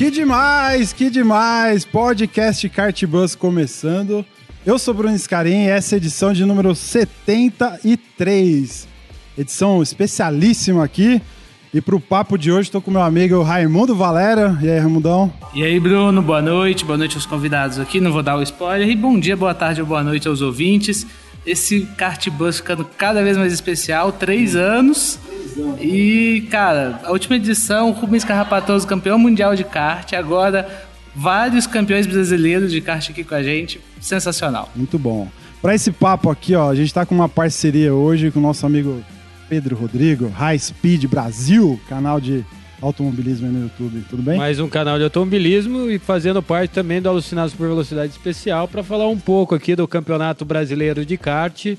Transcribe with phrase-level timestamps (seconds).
[0.00, 1.84] Que demais, que demais!
[1.84, 4.24] Podcast Kart Bus começando.
[4.64, 8.88] Eu sou Bruno Scarim e essa é a edição de número 73.
[9.36, 11.20] Edição especialíssima aqui.
[11.74, 14.58] E pro papo de hoje estou com meu amigo Raimundo Valera.
[14.62, 15.30] E aí, Raimundão?
[15.54, 18.88] E aí, Bruno, boa noite, boa noite aos convidados aqui, não vou dar o spoiler.
[18.88, 21.06] E bom dia, boa tarde ou boa noite aos ouvintes.
[21.46, 25.18] Esse kart bus ficando cada vez mais especial, três anos.
[25.80, 30.12] E, cara, a última edição, Rubens Carrapatoso, campeão mundial de kart.
[30.12, 30.68] Agora,
[31.14, 33.80] vários campeões brasileiros de kart aqui com a gente.
[34.00, 34.70] Sensacional.
[34.76, 35.28] Muito bom.
[35.62, 38.64] Para esse papo aqui, ó, a gente tá com uma parceria hoje com o nosso
[38.64, 39.02] amigo
[39.48, 42.44] Pedro Rodrigo, High Speed Brasil, canal de
[42.80, 44.04] automobilismo aí no YouTube.
[44.08, 44.38] Tudo bem?
[44.38, 48.82] Mais um canal de automobilismo e fazendo parte também do Alucinados por Velocidade Especial para
[48.82, 51.76] falar um pouco aqui do Campeonato Brasileiro de Kart,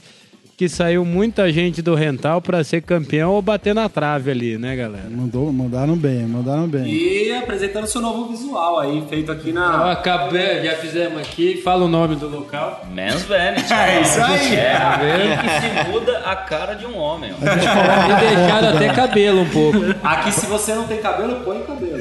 [0.62, 4.76] que saiu muita gente do rental para ser campeão ou bater na trave ali, né,
[4.76, 5.10] galera?
[5.10, 6.86] Mandou, mandaram bem, mandaram bem.
[6.86, 9.92] E apresentando seu novo visual aí, feito aqui na.
[9.92, 11.60] acabei, já fizemos aqui.
[11.64, 12.86] Fala o nome do local.
[12.94, 13.74] Men's Vanity.
[13.74, 14.56] É isso aí.
[14.56, 15.00] É Tá
[15.42, 17.32] que se muda a cara de um homem.
[17.34, 17.44] ó.
[17.44, 19.80] E deixaram até cabelo um pouco.
[20.04, 21.98] Aqui, se você não tem cabelo, põe cabelo.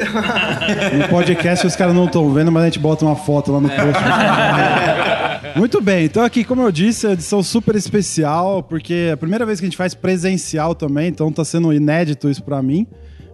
[0.98, 3.70] No podcast os caras não estão vendo, mas a gente bota uma foto lá no
[3.70, 3.80] post.
[5.56, 9.44] Muito bem, então aqui, como eu disse, é edição super especial, porque é a primeira
[9.44, 12.86] vez que a gente faz presencial também, então tá sendo inédito isso pra mim,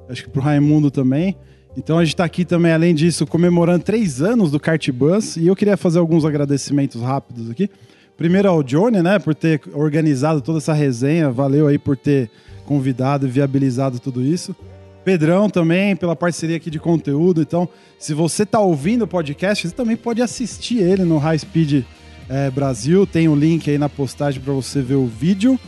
[0.08, 1.36] acho que pro Raimundo também.
[1.76, 5.46] Então a gente tá aqui também, além disso, comemorando três anos do Kart Bus, e
[5.46, 7.68] eu queria fazer alguns agradecimentos rápidos aqui.
[8.16, 12.30] Primeiro ao Johnny, né, por ter organizado toda essa resenha, valeu aí por ter
[12.64, 14.56] convidado e viabilizado tudo isso.
[15.04, 17.40] Pedrão também, pela parceria aqui de conteúdo.
[17.40, 17.68] Então,
[17.98, 21.84] se você está ouvindo o podcast, você também pode assistir ele no High Speed
[22.28, 23.06] eh, Brasil.
[23.06, 25.58] Tem o link aí na postagem para você ver o vídeo.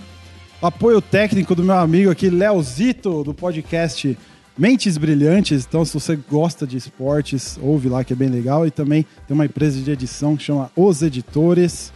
[0.61, 4.19] Apoio técnico do meu amigo aqui, Leozito, do podcast
[4.57, 5.65] Mentes Brilhantes.
[5.69, 8.67] Então, se você gosta de esportes, ouve lá que é bem legal.
[8.67, 11.93] E também tem uma empresa de edição que chama Os Editores.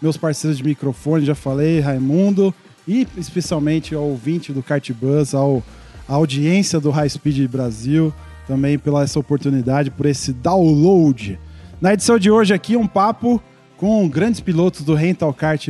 [0.00, 2.54] Meus parceiros de microfone, já falei, Raimundo.
[2.86, 5.62] E especialmente ao ouvinte do Kart Bus, ao
[6.06, 8.12] audiência do High Speed Brasil,
[8.46, 11.38] também pela essa oportunidade, por esse download.
[11.80, 13.42] Na edição de hoje aqui, um papo
[13.84, 15.68] com grandes pilotos do Rental Kart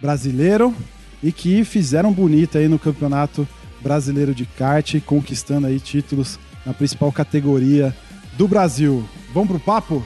[0.00, 0.72] brasileiro
[1.20, 3.48] e que fizeram bonito aí no Campeonato
[3.80, 7.92] Brasileiro de Kart, conquistando aí títulos na principal categoria
[8.34, 9.04] do Brasil.
[9.34, 10.04] Vamos pro papo?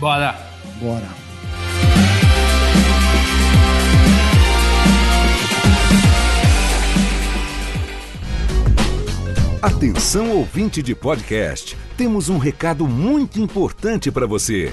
[0.00, 0.38] Bora!
[0.80, 1.06] Bora.
[9.60, 14.72] Atenção ouvinte de podcast, temos um recado muito importante para você.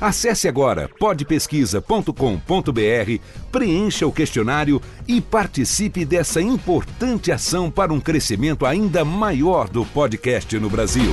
[0.00, 3.20] Acesse agora podpesquisa.com.br,
[3.52, 10.58] preencha o questionário e participe dessa importante ação para um crescimento ainda maior do podcast
[10.58, 11.12] no Brasil.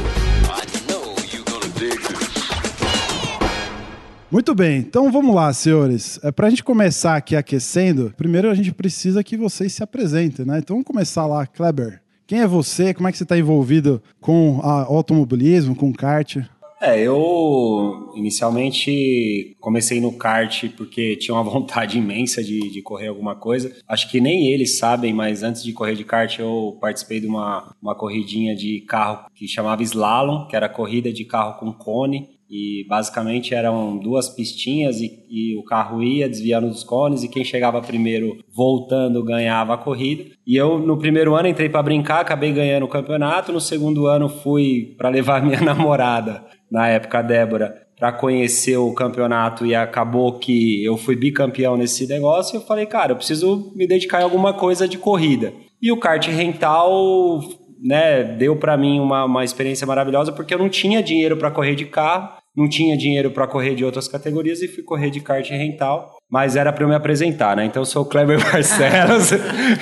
[4.32, 6.18] Muito bem, então vamos lá, senhores.
[6.24, 10.46] É, Para a gente começar aqui aquecendo, primeiro a gente precisa que vocês se apresentem,
[10.46, 10.60] né?
[10.60, 12.02] Então vamos começar lá, Kleber.
[12.26, 12.94] Quem é você?
[12.94, 16.38] Como é que você está envolvido com a automobilismo, com kart?
[16.80, 23.36] É, eu inicialmente comecei no kart porque tinha uma vontade imensa de, de correr alguma
[23.36, 23.76] coisa.
[23.88, 27.76] Acho que nem eles sabem, mas antes de correr de kart eu participei de uma,
[27.82, 32.38] uma corridinha de carro que chamava Slalom, que era corrida de carro com cone.
[32.50, 37.44] E basicamente eram duas pistinhas e, e o carro ia desviando dos cones e quem
[37.44, 40.24] chegava primeiro voltando ganhava a corrida.
[40.46, 43.52] E eu no primeiro ano entrei para brincar, acabei ganhando o campeonato.
[43.52, 48.94] No segundo ano fui para levar minha namorada, na época a Débora, para conhecer o
[48.94, 52.58] campeonato e acabou que eu fui bicampeão nesse negócio.
[52.58, 55.52] Eu falei, cara, eu preciso me dedicar em alguma coisa de corrida.
[55.82, 57.42] E o kart rental
[57.82, 61.76] né, deu para mim uma, uma experiência maravilhosa porque eu não tinha dinheiro para correr
[61.76, 65.48] de carro, não tinha dinheiro para correr de outras categorias e fui correr de kart
[65.52, 66.18] rental.
[66.30, 67.64] mas era para eu me apresentar, né?
[67.66, 69.32] Então eu sou o Kleber Barcelos,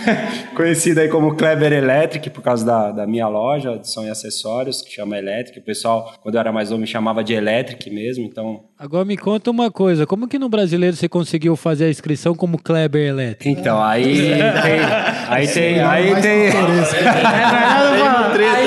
[0.55, 4.81] conhecido aí como Kleber Electric, por causa da, da minha loja de som e acessórios,
[4.81, 5.59] que chama Electric.
[5.59, 8.65] O pessoal, quando eu era mais novo, me chamava de Electric mesmo, então...
[8.77, 12.61] Agora me conta uma coisa, como que no brasileiro você conseguiu fazer a inscrição como
[12.61, 13.49] Kleber Electric?
[13.49, 14.81] Então, aí tem...
[15.29, 15.79] Aí tem...
[15.79, 16.49] Aí tem...
[16.51, 18.24] Aí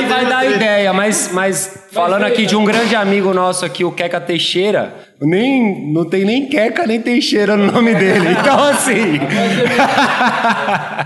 [0.08, 4.20] vai dar ideia, mas, mas falando aqui de um grande amigo nosso aqui, o Queca
[4.20, 8.28] Teixeira, nem, não tem nem Queca nem Teixeira no nome dele.
[8.38, 9.18] Então, assim.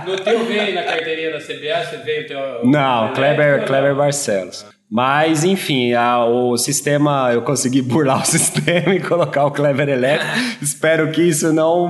[0.06, 2.38] No teu veio na carteirinha da CBA, você veio teu.
[2.64, 4.67] Não, Kleber, Kleber Barcelos.
[4.94, 10.31] Mas, enfim, a- o sistema, eu consegui burlar o sistema e colocar o Kleber Elétrico.
[10.61, 11.89] Espero que isso não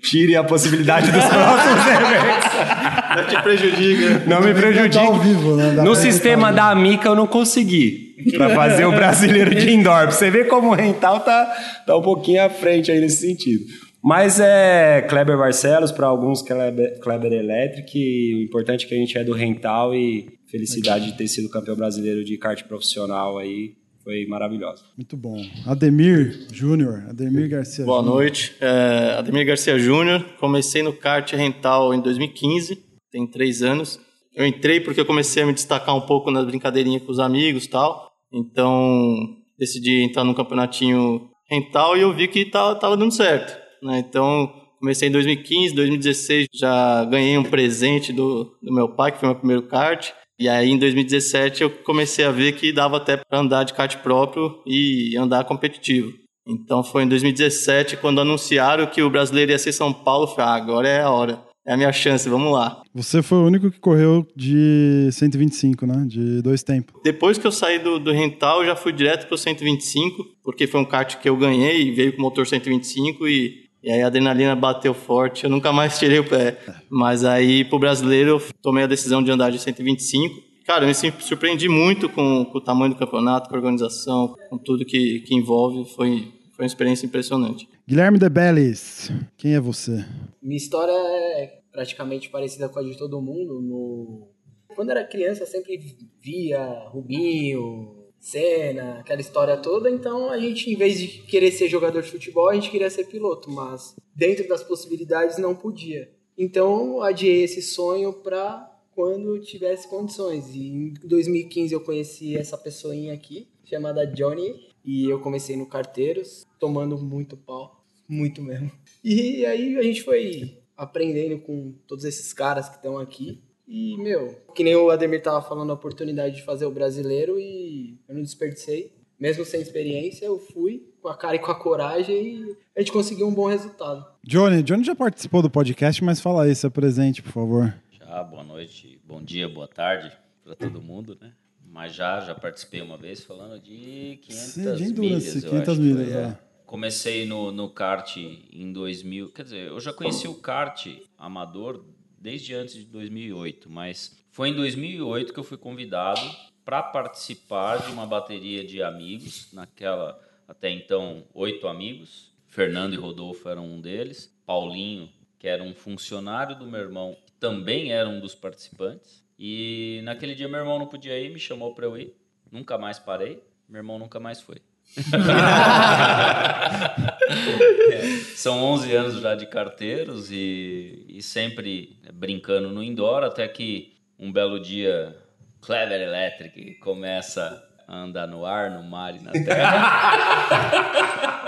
[0.00, 3.16] tire a possibilidade dos próximos eventos.
[3.16, 4.22] Não te prejudica.
[4.28, 5.04] Não me prejudique.
[5.04, 5.72] Ao vivo, né?
[5.74, 10.02] Dá No sistema da Amica eu não consegui para fazer o brasileiro de indoor.
[10.02, 11.52] Pra você ver como o rental tá,
[11.84, 13.64] tá um pouquinho à frente aí nesse sentido.
[14.04, 18.34] Mas é Kleber Barcelos, para alguns Kleber, Kleber Electric.
[18.36, 21.76] O importante é que a gente é do rental e felicidade de ter sido campeão
[21.76, 23.74] brasileiro de kart profissional aí.
[24.02, 24.84] Foi maravilhosa.
[24.96, 25.36] Muito bom.
[25.66, 28.14] Ademir Júnior, Ademir Garcia Boa Júnior.
[28.14, 28.54] noite.
[28.60, 30.24] É, Ademir Garcia Júnior.
[30.38, 32.78] Comecei no kart rental em 2015,
[33.10, 33.98] tem três anos.
[34.32, 37.64] Eu entrei porque eu comecei a me destacar um pouco nas brincadeirinhas com os amigos
[37.64, 38.12] e tal.
[38.32, 39.16] Então,
[39.58, 43.58] decidi entrar num campeonatinho rental e eu vi que tava, tava dando certo.
[43.82, 44.04] Né?
[44.06, 49.28] Então, comecei em 2015, 2016 já ganhei um presente do, do meu pai, que foi
[49.28, 50.12] meu primeiro kart.
[50.38, 53.96] E aí, em 2017, eu comecei a ver que dava até para andar de kart
[53.98, 56.12] próprio e andar competitivo.
[56.46, 60.44] Então foi em 2017 quando anunciaram que o brasileiro ia ser São Paulo, eu falei,
[60.44, 61.46] ah, agora é a hora.
[61.66, 62.80] É a minha chance, vamos lá.
[62.94, 66.04] Você foi o único que correu de 125, né?
[66.06, 66.94] De dois tempos.
[67.02, 70.80] Depois que eu saí do, do rental, eu já fui direto pro 125, porque foi
[70.80, 74.56] um kart que eu ganhei e veio com motor 125 e, e aí a adrenalina
[74.56, 76.58] bateu forte, eu nunca mais tirei o pé.
[76.90, 80.42] Mas aí pro brasileiro eu tomei a decisão de andar de 125.
[80.66, 84.58] Cara, eu me surpreendi muito com, com o tamanho do campeonato, com a organização, com
[84.58, 85.88] tudo que, que envolve.
[85.94, 87.68] Foi, foi uma experiência impressionante.
[87.86, 90.04] Guilherme De Bellis, quem é você?
[90.42, 93.62] Minha história é praticamente parecida com a de todo mundo.
[93.62, 94.28] No...
[94.74, 95.80] Quando era criança, eu sempre
[96.20, 99.90] via Rubinho, Senna, aquela história toda.
[99.90, 103.04] Então, a gente, em vez de querer ser jogador de futebol, a gente queria ser
[103.04, 103.50] piloto.
[103.50, 106.10] Mas, dentro das possibilidades, não podia.
[106.36, 110.54] Então, adiei esse sonho para quando tivesse condições.
[110.54, 116.46] E em 2015 eu conheci essa pessoinha aqui, chamada Johnny, e eu comecei no Carteiros,
[116.58, 118.72] tomando muito pau, muito mesmo.
[119.04, 123.42] E aí a gente foi aprendendo com todos esses caras que estão aqui.
[123.66, 127.98] E, meu, que nem o Ademir tava falando, a oportunidade de fazer o brasileiro e
[128.08, 128.94] eu não desperdicei.
[129.18, 132.92] Mesmo sem experiência, eu fui com a cara e com a coragem e a gente
[132.92, 134.04] conseguiu um bom resultado.
[134.22, 137.74] Johnny, Johnny já participou do podcast, mas fala aí, se apresente, por favor.
[137.90, 140.12] Já, boa noite, bom dia, boa tarde
[140.44, 141.32] para todo mundo, né?
[141.64, 145.44] Mas já, já participei uma vez falando de 500 Sim, de Endurance, milhas.
[145.44, 146.38] eu 500 acho que milhas, foi, é.
[146.66, 150.86] Comecei no, no kart em 2000, quer dizer, eu já conheci o kart
[151.16, 151.84] amador
[152.26, 156.20] desde antes de 2008, mas foi em 2008 que eu fui convidado
[156.64, 163.48] para participar de uma bateria de amigos, naquela até então oito amigos, Fernando e Rodolfo
[163.48, 165.08] eram um deles, Paulinho,
[165.38, 169.24] que era um funcionário do meu irmão, também era um dos participantes.
[169.38, 172.12] E naquele dia meu irmão não podia ir, me chamou para eu ir.
[172.50, 174.60] Nunca mais parei, meu irmão nunca mais foi.
[177.28, 178.02] É,
[178.34, 184.32] são 11 anos já de carteiros e, e sempre brincando no indoor, até que um
[184.32, 185.16] belo dia
[185.60, 190.36] Clever Electric começa a andar no ar, no mar e na terra.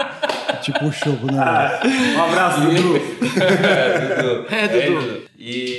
[0.63, 1.81] Te puxou, né?
[2.17, 2.97] Um abraço, Dudu.
[4.51, 5.29] É, Dudu.
[5.39, 5.78] E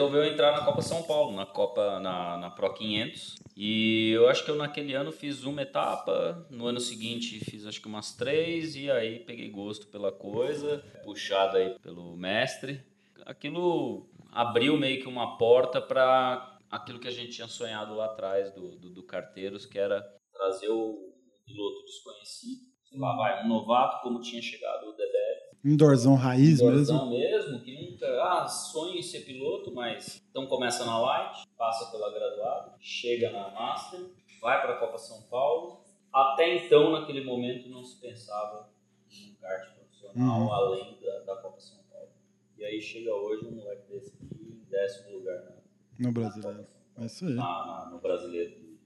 [0.00, 3.36] resolveu entrar na Copa São Paulo, na Copa, na, na Pro 500.
[3.54, 7.82] E eu acho que eu naquele ano fiz uma etapa, no ano seguinte fiz acho
[7.82, 12.82] que umas três, e aí peguei gosto pela coisa, puxado aí pelo mestre.
[13.26, 18.50] Aquilo abriu meio que uma porta para aquilo que a gente tinha sonhado lá atrás
[18.54, 20.00] do, do, do Carteiros, que era
[20.32, 21.12] trazer o
[21.44, 22.62] piloto desconhecido.
[22.84, 27.50] Sei lá, vai, um novato como tinha chegado o DBF Indoorzão raiz Indorzão mesmo.
[27.50, 32.10] mesmo, que nunca, ah, sonho em ser piloto, mas então começa na Light, passa pela
[32.12, 34.00] graduada, chega na Master,
[34.40, 35.80] vai para a Copa São Paulo.
[36.12, 38.68] Até então, naquele momento, não se pensava
[39.10, 40.52] em um kart profissional Uhum.
[40.52, 42.08] além da, da Copa São Paulo.
[42.56, 45.52] E aí chega hoje um moleque desse aqui em décimo lugar na,
[45.98, 46.66] No brasileiro.
[46.98, 47.34] É isso aí.
[47.34, 48.78] na- na- no brasileiro de,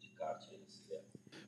[0.00, 0.44] de kart.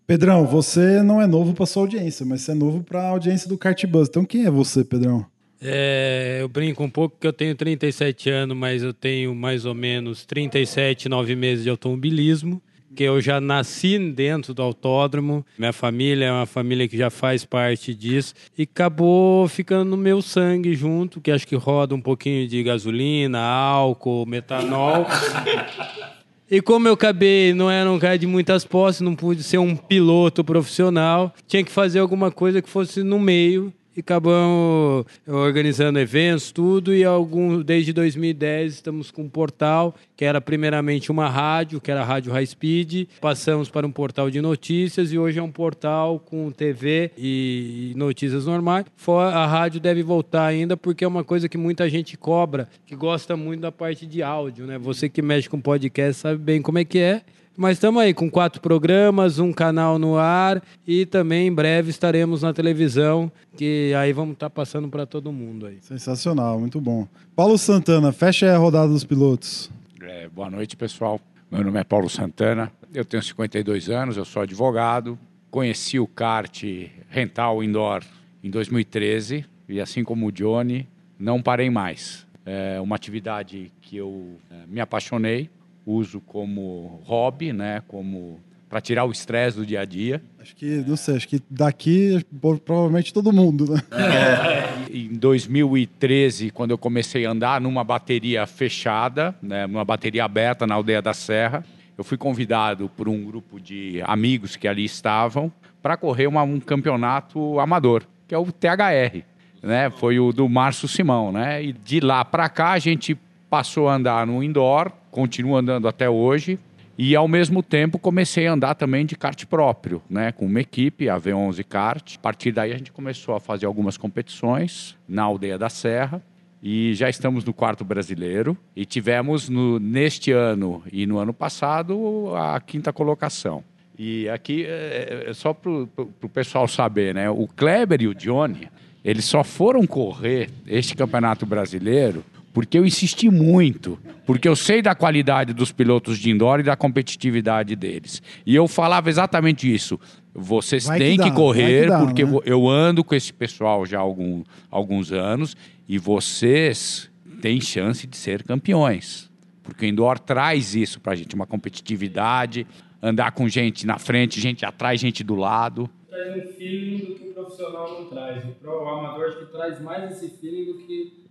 [0.06, 3.48] Pedrão, você não é novo para sua audiência, mas você é novo para a audiência
[3.48, 4.08] do Kart Buzz.
[4.08, 5.26] Então quem é você, Pedrão?
[5.60, 9.75] É, eu brinco um pouco que eu tenho 37 anos, mas eu tenho mais ou
[9.75, 12.62] menos 37, 9 meses de automobilismo.
[12.94, 17.44] Que eu já nasci dentro do autódromo, minha família é uma família que já faz
[17.44, 22.48] parte disso, e acabou ficando no meu sangue junto, que acho que roda um pouquinho
[22.48, 25.04] de gasolina, álcool, metanol.
[26.48, 29.74] E como eu acabei, não era um cara de muitas posses, não pude ser um
[29.74, 36.52] piloto profissional, tinha que fazer alguma coisa que fosse no meio e acabamos organizando eventos,
[36.52, 41.90] tudo, e algum, desde 2010 estamos com um portal, que era primeiramente uma rádio, que
[41.90, 45.50] era a Rádio High Speed, passamos para um portal de notícias e hoje é um
[45.50, 48.84] portal com TV e notícias normais.
[49.32, 53.36] A rádio deve voltar ainda porque é uma coisa que muita gente cobra, que gosta
[53.36, 54.78] muito da parte de áudio, né?
[54.78, 57.22] Você que mexe com podcast sabe bem como é que é.
[57.56, 62.42] Mas estamos aí com quatro programas, um canal no ar e também em breve estaremos
[62.42, 65.78] na televisão, que aí vamos estar tá passando para todo mundo aí.
[65.80, 67.08] Sensacional, muito bom.
[67.34, 69.70] Paulo Santana, fecha a rodada dos pilotos.
[70.02, 71.18] É, boa noite, pessoal.
[71.50, 75.18] Meu nome é Paulo Santana, eu tenho 52 anos, eu sou advogado.
[75.50, 76.62] Conheci o kart
[77.08, 78.02] rental indoor
[78.44, 80.86] em 2013 e assim como o Johnny,
[81.18, 82.26] não parei mais.
[82.44, 85.48] É uma atividade que eu é, me apaixonei
[85.87, 90.21] uso como hobby, né, como para tirar o estresse do dia a dia.
[90.40, 92.25] Acho que, não sei, acho que daqui
[92.64, 93.81] provavelmente todo mundo, né?
[93.97, 94.93] É.
[94.93, 100.75] em 2013, quando eu comecei a andar numa bateria fechada, né, numa bateria aberta na
[100.75, 101.64] aldeia da Serra,
[101.97, 105.50] eu fui convidado por um grupo de amigos que ali estavam
[105.83, 109.23] para correr uma, um campeonato amador, que é o THR.
[109.62, 109.90] Né?
[109.90, 111.62] Foi o do Márcio Simão, né?
[111.62, 113.16] E de lá para cá a gente
[113.49, 116.58] passou a andar no indoor, continuo andando até hoje.
[116.99, 121.08] E ao mesmo tempo comecei a andar também de kart próprio, né, com uma equipe,
[121.08, 122.16] a V11 Kart.
[122.16, 126.23] A partir daí a gente começou a fazer algumas competições na aldeia da Serra
[126.62, 132.35] e já estamos no quarto brasileiro e tivemos no, neste ano e no ano passado
[132.35, 133.62] a quinta colocação.
[133.99, 138.68] E aqui, é, é só para o pessoal saber, né, o Kleber e o Johnny,
[139.04, 142.25] eles só foram correr este campeonato brasileiro
[142.56, 146.75] porque eu insisti muito, porque eu sei da qualidade dos pilotos de indoor e da
[146.75, 148.22] competitividade deles.
[148.46, 150.00] E eu falava exatamente isso.
[150.34, 152.40] Vocês vai têm que, que correr, que dá, porque né?
[152.46, 155.54] eu ando com esse pessoal já há algum, alguns anos
[155.86, 157.10] e vocês
[157.42, 159.30] têm chance de ser campeões.
[159.62, 162.66] Porque o indoor traz isso para a gente, uma competitividade,
[163.02, 165.90] andar com gente na frente, gente atrás, gente do lado.
[166.08, 168.42] Traz um feeling do que o profissional não traz.
[168.64, 171.25] O amador acho que traz mais esse feeling do que.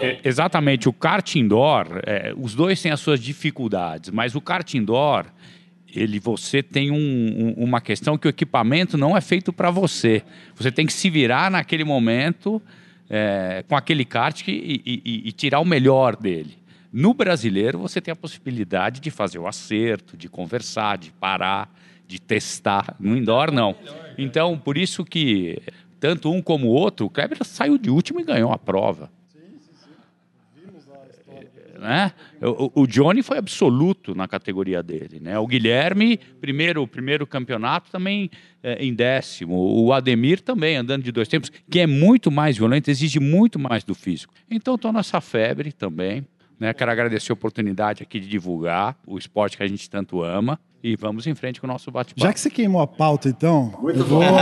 [0.00, 4.72] É, exatamente, o kart indoor, é, os dois têm as suas dificuldades, mas o kart
[4.74, 5.26] indoor,
[5.94, 10.22] ele, você tem um, um, uma questão que o equipamento não é feito para você.
[10.54, 12.62] Você tem que se virar naquele momento
[13.08, 16.58] é, com aquele kart e, e, e tirar o melhor dele.
[16.92, 21.70] No brasileiro, você tem a possibilidade de fazer o acerto, de conversar, de parar,
[22.06, 22.96] de testar.
[22.98, 23.76] No indoor, não.
[24.16, 25.60] Então, por isso que
[26.00, 29.10] tanto um como o outro, o Kleber saiu de último e ganhou a prova.
[29.32, 29.90] Sim, sim, sim.
[30.64, 31.78] Vimos a história.
[31.78, 32.12] Né?
[32.40, 35.20] O, o, Johnny foi absoluto na categoria dele.
[35.20, 35.38] Né?
[35.38, 38.30] O Guilherme, primeiro, primeiro campeonato, também
[38.62, 39.54] é, em décimo.
[39.56, 43.84] O Ademir também, andando de dois tempos, que é muito mais violento, exige muito mais
[43.84, 44.34] do físico.
[44.50, 46.26] Então, estou nessa febre também.
[46.58, 46.72] Né?
[46.74, 50.58] Quero agradecer a oportunidade aqui de divulgar o esporte que a gente tanto ama.
[50.82, 52.20] E vamos em frente com o nosso bate-papo.
[52.20, 53.74] Já que você queimou a pauta, então.
[53.80, 54.20] Muito bom.
[54.20, 54.28] Vou...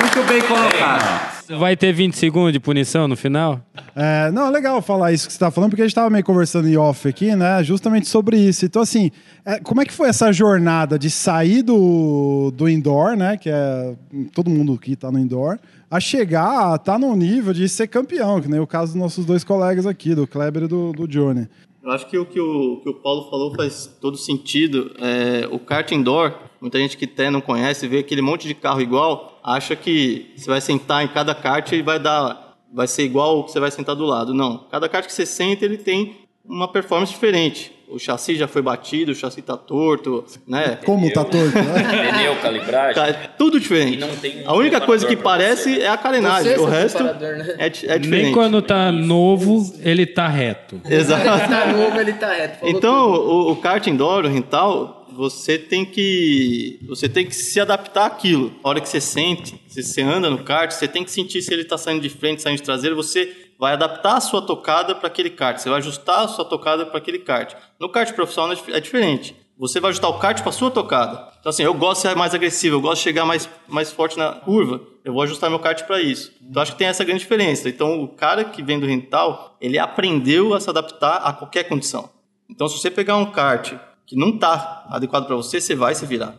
[0.00, 1.30] Muito bem colocado.
[1.58, 3.60] Vai ter 20 segundos de punição no final?
[3.96, 6.24] É, não, é legal falar isso que você está falando, porque a gente estava meio
[6.24, 7.62] conversando em off aqui, né?
[7.64, 8.64] Justamente sobre isso.
[8.64, 9.10] Então, assim,
[9.44, 13.36] é, como é que foi essa jornada de sair do, do indoor, né?
[13.36, 13.94] Que é
[14.32, 15.58] todo mundo que está no indoor,
[15.90, 19.00] a chegar a estar tá no nível de ser campeão, que nem o caso dos
[19.00, 21.48] nossos dois colegas aqui, do Kleber e do, do Johnny.
[21.82, 24.94] Eu acho que o que o, que o Paulo falou faz todo sentido.
[24.98, 28.80] É, o kart indoor, muita gente que até não conhece, vê aquele monte de carro
[28.80, 33.40] igual, acha que você vai sentar em cada kart e vai dar, vai ser igual
[33.40, 34.32] o que você vai sentar do lado.
[34.32, 38.62] Não, cada kart que você senta ele tem uma performance diferente o chassi já foi
[38.62, 40.78] batido, o chassi tá torto, né?
[40.86, 41.58] Como Pneu, tá torto?
[41.58, 42.12] Né?
[42.12, 42.94] Pneu, calibragem.
[42.94, 44.02] Tá, tudo diferente.
[44.04, 47.56] Um a única coisa que parece é a carenagem, o resto né?
[47.58, 48.08] é, é, diferente.
[48.08, 50.80] Nem quando tá novo, ele tá reto.
[50.88, 51.22] Exato.
[51.22, 52.60] Quando tá novo, ele tá reto.
[52.60, 57.60] Falou então, o, o kart indoor, o rental, você tem que você tem que se
[57.60, 58.52] adaptar àquilo.
[58.62, 61.52] A hora que você sente, se você anda no kart, você tem que sentir se
[61.52, 65.06] ele está saindo de frente, saindo de traseiro, você vai adaptar a sua tocada para
[65.06, 67.54] aquele kart, você vai ajustar a sua tocada para aquele kart.
[67.78, 69.36] No kart profissional é diferente.
[69.58, 71.28] você vai ajustar o kart para sua tocada.
[71.38, 74.16] Então assim, eu gosto de ser mais agressivo, eu gosto de chegar mais, mais forte
[74.16, 76.32] na curva, eu vou ajustar meu kart para isso.
[76.40, 77.68] Então acho que tem essa grande diferença.
[77.68, 82.08] Então o cara que vem do rental, ele aprendeu a se adaptar a qualquer condição.
[82.48, 83.74] Então se você pegar um kart
[84.06, 86.34] que não está adequado para você, você vai se virar.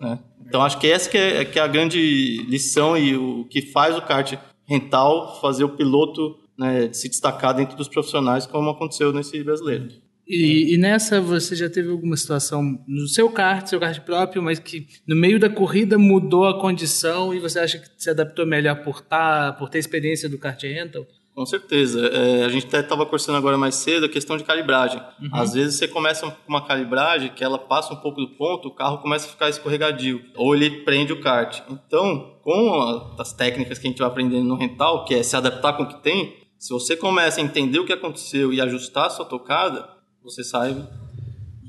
[0.00, 0.18] Né?
[0.46, 3.94] Então acho que essa que é, que é, a grande lição e o que faz
[3.94, 9.42] o kart rental fazer o piloto né, se destacar dentro dos profissionais, como aconteceu nesse
[9.42, 9.88] brasileiro.
[10.26, 14.58] E, e, nessa você já teve alguma situação no seu kart, seu kart próprio, mas
[14.58, 18.82] que no meio da corrida mudou a condição e você acha que se adaptou melhor
[18.84, 21.04] por, tá, por ter experiência do kart rental?
[21.34, 22.06] Com certeza.
[22.08, 25.00] É, a gente até estava conversando agora mais cedo a questão de calibragem.
[25.20, 25.30] Uhum.
[25.32, 28.74] Às vezes você começa com uma calibragem que ela passa um pouco do ponto, o
[28.74, 31.62] carro começa a ficar escorregadio, ou ele prende o kart.
[31.70, 35.72] Então, com as técnicas que a gente vai aprendendo no rental, que é se adaptar
[35.72, 39.10] com o que tem, se você começa a entender o que aconteceu e ajustar a
[39.10, 39.84] sua tocada,
[40.22, 40.70] você sai.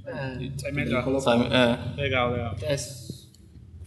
[0.06, 1.20] É, sai melhor.
[1.20, 2.00] Sai, é.
[2.00, 2.56] Legal, legal.
[2.62, 2.76] É,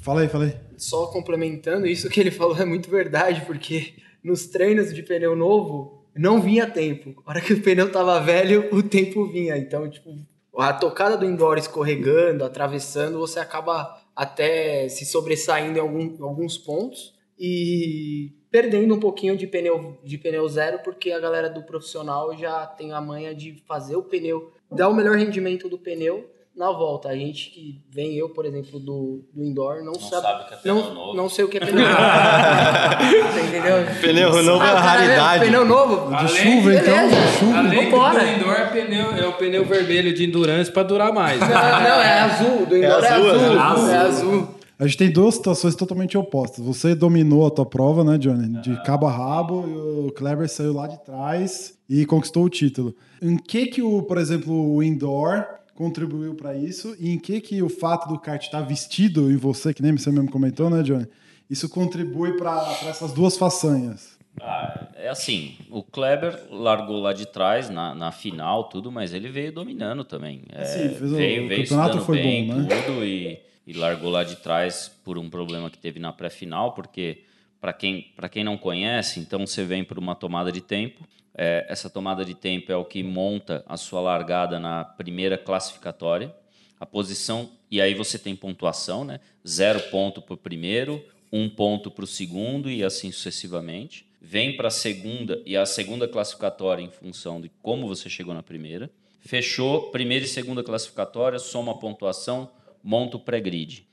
[0.01, 0.57] fala aí, fala aí.
[0.77, 6.05] Só complementando, isso que ele falou é muito verdade, porque nos treinos de pneu novo
[6.13, 7.23] não vinha tempo.
[7.25, 9.57] A hora que o pneu tava velho, o tempo vinha.
[9.57, 10.11] Então, tipo,
[10.59, 17.16] a tocada do indoor escorregando, atravessando, você acaba até se sobressaindo em algum, alguns pontos
[17.39, 22.67] e perdendo um pouquinho de pneu, de pneu zero, porque a galera do profissional já
[22.67, 27.11] tem a manha de fazer o pneu dar o melhor rendimento do pneu na volta.
[27.11, 30.23] A gente que vem, eu, por exemplo, do, do indoor, não, não sabe.
[30.23, 31.15] sabe que é pneu não, novo.
[31.15, 31.95] não sei o que é pneu novo.
[33.47, 33.77] Entendeu?
[34.01, 35.45] Pneu novo é Ah, uma o cara vê raridade.
[35.45, 36.09] Pneu novo?
[36.09, 36.97] De Além- chuva, então?
[37.09, 37.21] beleza.
[37.27, 37.59] De chuva.
[37.59, 38.21] Além Vambora.
[38.25, 41.39] do indoor é, pneu, é o pneu vermelho de endurance para durar mais.
[41.41, 42.67] Não, não, é azul.
[42.67, 43.89] Do indoor é azul, azul.
[43.91, 44.49] é É azul.
[44.79, 46.65] A gente tem duas situações totalmente opostas.
[46.65, 48.61] Você dominou a tua prova, né, Johnny?
[48.61, 52.95] De cabo a rabo, e o Kleber saiu lá de trás e conquistou o título.
[53.23, 57.63] Em que que o, por exemplo, o indoor contribuiu para isso e em que que
[57.63, 61.07] o fato do kart estar vestido em você, que nem você mesmo comentou, né, Johnny?
[61.49, 64.17] Isso contribui para essas duas façanhas.
[64.39, 69.31] Ah, é assim, o Kleber largou lá de trás na, na final, tudo, mas ele
[69.31, 70.43] veio dominando também.
[70.53, 72.69] É, Sim, fez o- veio, o veio campeonato foi bem, bom, né?
[72.85, 77.25] tudo, e, e largou lá de trás por um problema que teve na pré-final, porque
[77.61, 81.07] para quem, pra quem não conhece, então você vem por uma tomada de tempo.
[81.35, 86.35] É, essa tomada de tempo é o que monta a sua largada na primeira classificatória.
[86.79, 89.21] A posição, e aí você tem pontuação, né?
[89.47, 94.07] Zero ponto para o primeiro, um ponto para o segundo e assim sucessivamente.
[94.21, 98.43] Vem para a segunda e a segunda classificatória em função de como você chegou na
[98.43, 98.91] primeira.
[99.21, 102.51] Fechou primeira e segunda classificatória, soma a pontuação,
[102.87, 103.87] monta o pré-grid,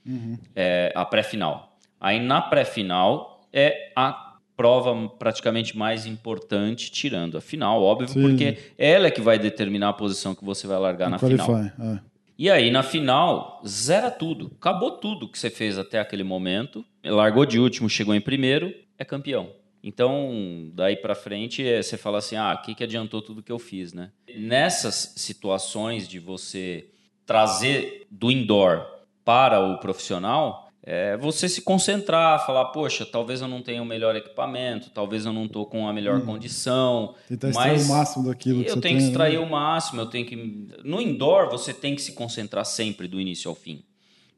[0.56, 1.76] é, a pré-final.
[2.00, 8.22] Aí na pré-final é a prova praticamente mais importante, tirando a final, óbvio, Sim.
[8.22, 11.48] porque ela é que vai determinar a posição que você vai largar na final.
[11.48, 11.74] Qualify.
[11.82, 12.14] é.
[12.38, 14.52] E aí, na final, zera tudo.
[14.60, 16.84] Acabou tudo que você fez até aquele momento.
[17.06, 19.52] Largou de último, chegou em primeiro, é campeão.
[19.84, 23.52] Então, daí pra frente, é, você fala assim: ah, o que, que adiantou tudo que
[23.52, 24.12] eu fiz, né?
[24.36, 26.90] Nessas situações de você
[27.26, 28.86] trazer do indoor
[29.24, 34.16] para o profissional, é você se concentrar, falar: poxa, talvez eu não tenha o melhor
[34.18, 37.16] equipamento, talvez eu não tô com a melhor condição.
[37.30, 39.40] Tentar extrair mas o máximo daquilo que eu você tenho que extrair né?
[39.40, 40.36] o máximo, eu tenho que.
[40.84, 43.82] No indoor, você tem que se concentrar sempre do início ao fim.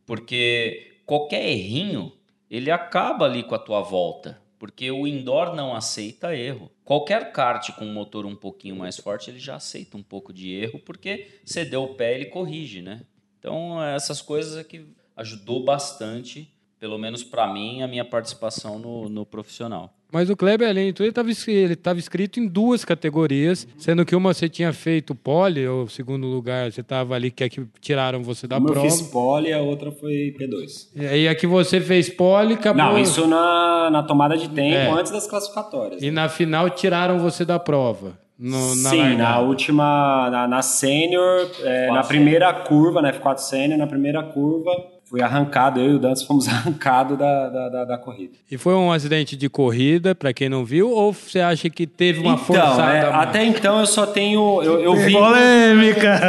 [0.06, 2.12] Porque qualquer errinho,
[2.50, 4.39] ele acaba ali com a tua volta.
[4.58, 6.72] Porque o indoor não aceita erro.
[6.84, 10.52] Qualquer kart com um motor um pouquinho mais forte, ele já aceita um pouco de
[10.52, 13.02] erro, porque você deu o pé, ele corrige, né?
[13.39, 19.10] Então, essas coisas é que ajudou bastante, pelo menos para mim, a minha participação no,
[19.10, 19.94] no profissional.
[20.15, 21.08] Mas o Kleber, além de tudo,
[21.47, 26.25] ele estava inscrito em duas categorias, sendo que uma você tinha feito pole, ou segundo
[26.25, 28.89] lugar, você estava ali, que é que tiraram você da Uma eu prova.
[28.89, 30.88] fiz pole, a outra foi P2.
[30.95, 32.82] E aí a que você fez pole, acabou.
[32.82, 34.89] Não, isso na, na tomada de tempo, É.
[34.89, 36.01] antes das classificatórias.
[36.01, 38.17] E na final tiraram você da prova.
[38.39, 39.39] No, na Sim, na largada.
[39.41, 44.71] última, na, na sênior, é, na primeira curva, na F4 sênior, na primeira curva,
[45.06, 48.34] fui arrancado, eu e o Dantas fomos arrancados da, da, da, da corrida.
[48.50, 52.20] E foi um acidente de corrida, pra quem não viu, ou você acha que teve
[52.20, 52.94] uma então, forçada?
[52.94, 54.62] é, até então eu só tenho.
[54.62, 55.13] Eu, eu vi.
[55.13, 56.20] Polêmica!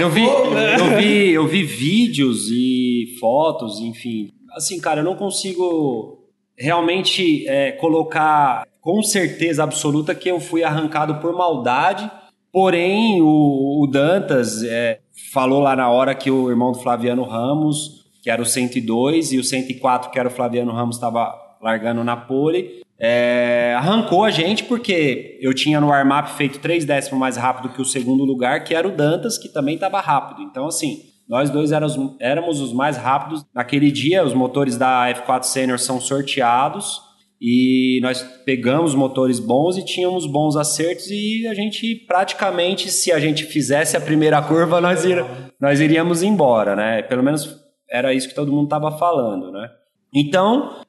[0.00, 4.30] Eu vi, eu, vi, eu vi vídeos e fotos, enfim.
[4.56, 6.18] Assim, cara, eu não consigo
[6.56, 12.10] realmente é, colocar com certeza absoluta que eu fui arrancado por maldade.
[12.52, 15.00] Porém, o, o Dantas é,
[15.32, 19.38] falou lá na hora que o irmão do Flaviano Ramos, que era o 102, e
[19.38, 22.82] o 104, que era o Flaviano Ramos, estava largando na pole.
[22.98, 27.80] é, arrancou a gente porque eu tinha no warm-up feito três décimos mais rápido que
[27.80, 30.42] o segundo lugar, que era o Dantas, que também estava rápido.
[30.42, 33.44] Então, assim, nós dois éramos, éramos os mais rápidos.
[33.54, 37.07] Naquele dia, os motores da F4 Senior são sorteados
[37.40, 43.18] e nós pegamos motores bons e tínhamos bons acertos e a gente praticamente, se a
[43.20, 45.24] gente fizesse a primeira curva, nós, ir,
[45.60, 47.02] nós iríamos embora, né?
[47.02, 47.56] Pelo menos
[47.88, 49.70] era isso que todo mundo estava falando, né?
[50.12, 50.80] Então,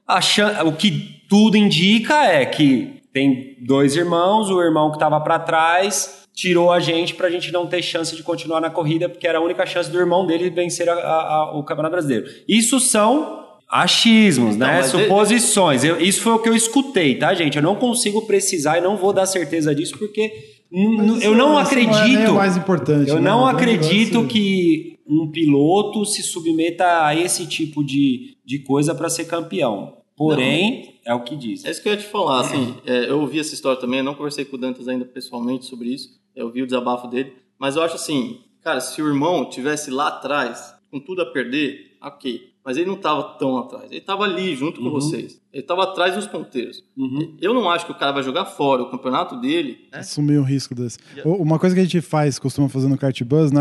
[0.66, 6.28] o que tudo indica é que tem dois irmãos, o irmão que estava para trás
[6.34, 9.40] tirou a gente para a gente não ter chance de continuar na corrida, porque era
[9.40, 12.28] a única chance do irmão dele vencer a, a, o Campeonato Brasileiro.
[12.48, 14.84] Isso são achismos, então, né?
[14.84, 15.84] Suposições.
[15.84, 17.58] Eu, isso foi o que eu escutei, tá, gente?
[17.58, 20.32] Eu não consigo precisar e não vou dar certeza disso, porque
[21.22, 22.20] eu não acredito.
[22.20, 23.10] Não é o mais importante.
[23.10, 23.22] Eu né?
[23.22, 29.26] não acredito que um piloto se submeta a esse tipo de, de coisa para ser
[29.26, 29.98] campeão.
[30.16, 31.64] Porém, não, é o que diz.
[31.64, 32.42] É isso que eu ia te falar.
[32.42, 35.90] Assim, é, eu ouvi essa história também, não conversei com o Dantas ainda pessoalmente sobre
[35.90, 36.10] isso.
[36.36, 37.34] Eu vi o desabafo dele.
[37.58, 41.98] Mas eu acho assim, cara, se o irmão tivesse lá atrás, com tudo a perder,
[42.02, 42.49] ok.
[42.70, 43.86] Mas ele não estava tão atrás.
[43.86, 44.92] Ele estava ali junto com uhum.
[44.92, 45.42] vocês.
[45.52, 46.84] Ele estava atrás dos ponteiros.
[46.96, 47.36] Uhum.
[47.42, 49.88] Eu não acho que o cara vai jogar fora o campeonato dele.
[49.92, 49.98] Né?
[49.98, 51.00] Assumir um risco desse.
[51.26, 53.60] Uma coisa que a gente faz, costuma fazer no kart bus, né,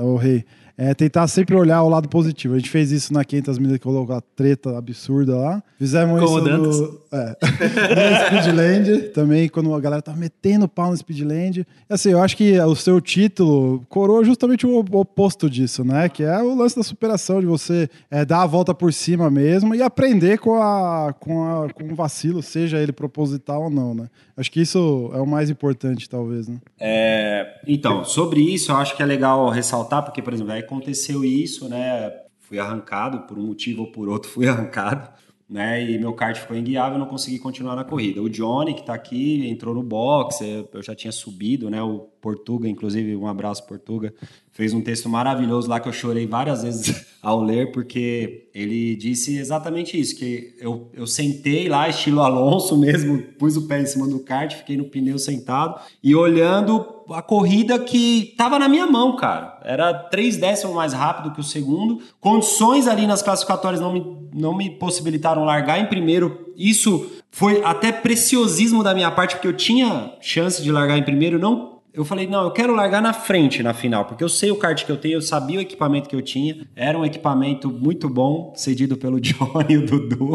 [0.00, 0.46] o Rei?
[0.78, 2.54] É tentar sempre olhar o lado positivo.
[2.54, 5.60] A gente fez isso na 500 milhas que colocou a treta absurda lá.
[5.76, 7.36] Fizemos Como isso no, é,
[8.30, 11.66] no Speedland também, quando a galera tava metendo pau no Speedland.
[11.90, 16.08] Assim, eu acho que o seu título coroa justamente o oposto disso, né?
[16.08, 19.74] Que é o lance da superação, de você é, dar a volta por cima mesmo
[19.74, 24.08] e aprender com, a, com, a, com o vacilo, seja ele proposital ou não, né?
[24.36, 26.58] Acho que isso é o mais importante, talvez, né?
[26.78, 31.24] É, então, sobre isso, eu acho que é legal ressaltar, porque, por exemplo, aí aconteceu
[31.24, 32.12] isso, né?
[32.38, 35.10] Fui arrancado, por um motivo ou por outro, fui arrancado
[35.48, 35.82] né?
[35.82, 38.20] E meu kart ficou inguiável, não consegui continuar na corrida.
[38.20, 41.82] O Johnny, que está aqui, entrou no box, eu já tinha subido, né?
[41.82, 44.12] O Portuga, inclusive, um abraço, Portuga,
[44.52, 49.38] fez um texto maravilhoso lá que eu chorei várias vezes ao ler, porque ele disse
[49.38, 54.06] exatamente isso, que eu, eu sentei lá, estilo Alonso mesmo, pus o pé em cima
[54.06, 59.16] do kart, fiquei no pneu sentado e olhando a corrida que estava na minha mão,
[59.16, 59.58] cara.
[59.64, 62.00] Era três décimos mais rápido que o segundo.
[62.20, 66.52] Condições ali nas classificatórias não me, não me possibilitaram largar em primeiro.
[66.56, 71.38] Isso foi até preciosismo da minha parte, porque eu tinha chance de largar em primeiro,
[71.38, 74.56] não eu falei, não, eu quero largar na frente na final, porque eu sei o
[74.56, 76.64] kart que eu tenho, eu sabia o equipamento que eu tinha.
[76.76, 80.34] Era um equipamento muito bom, cedido pelo Johnny e o Dudu,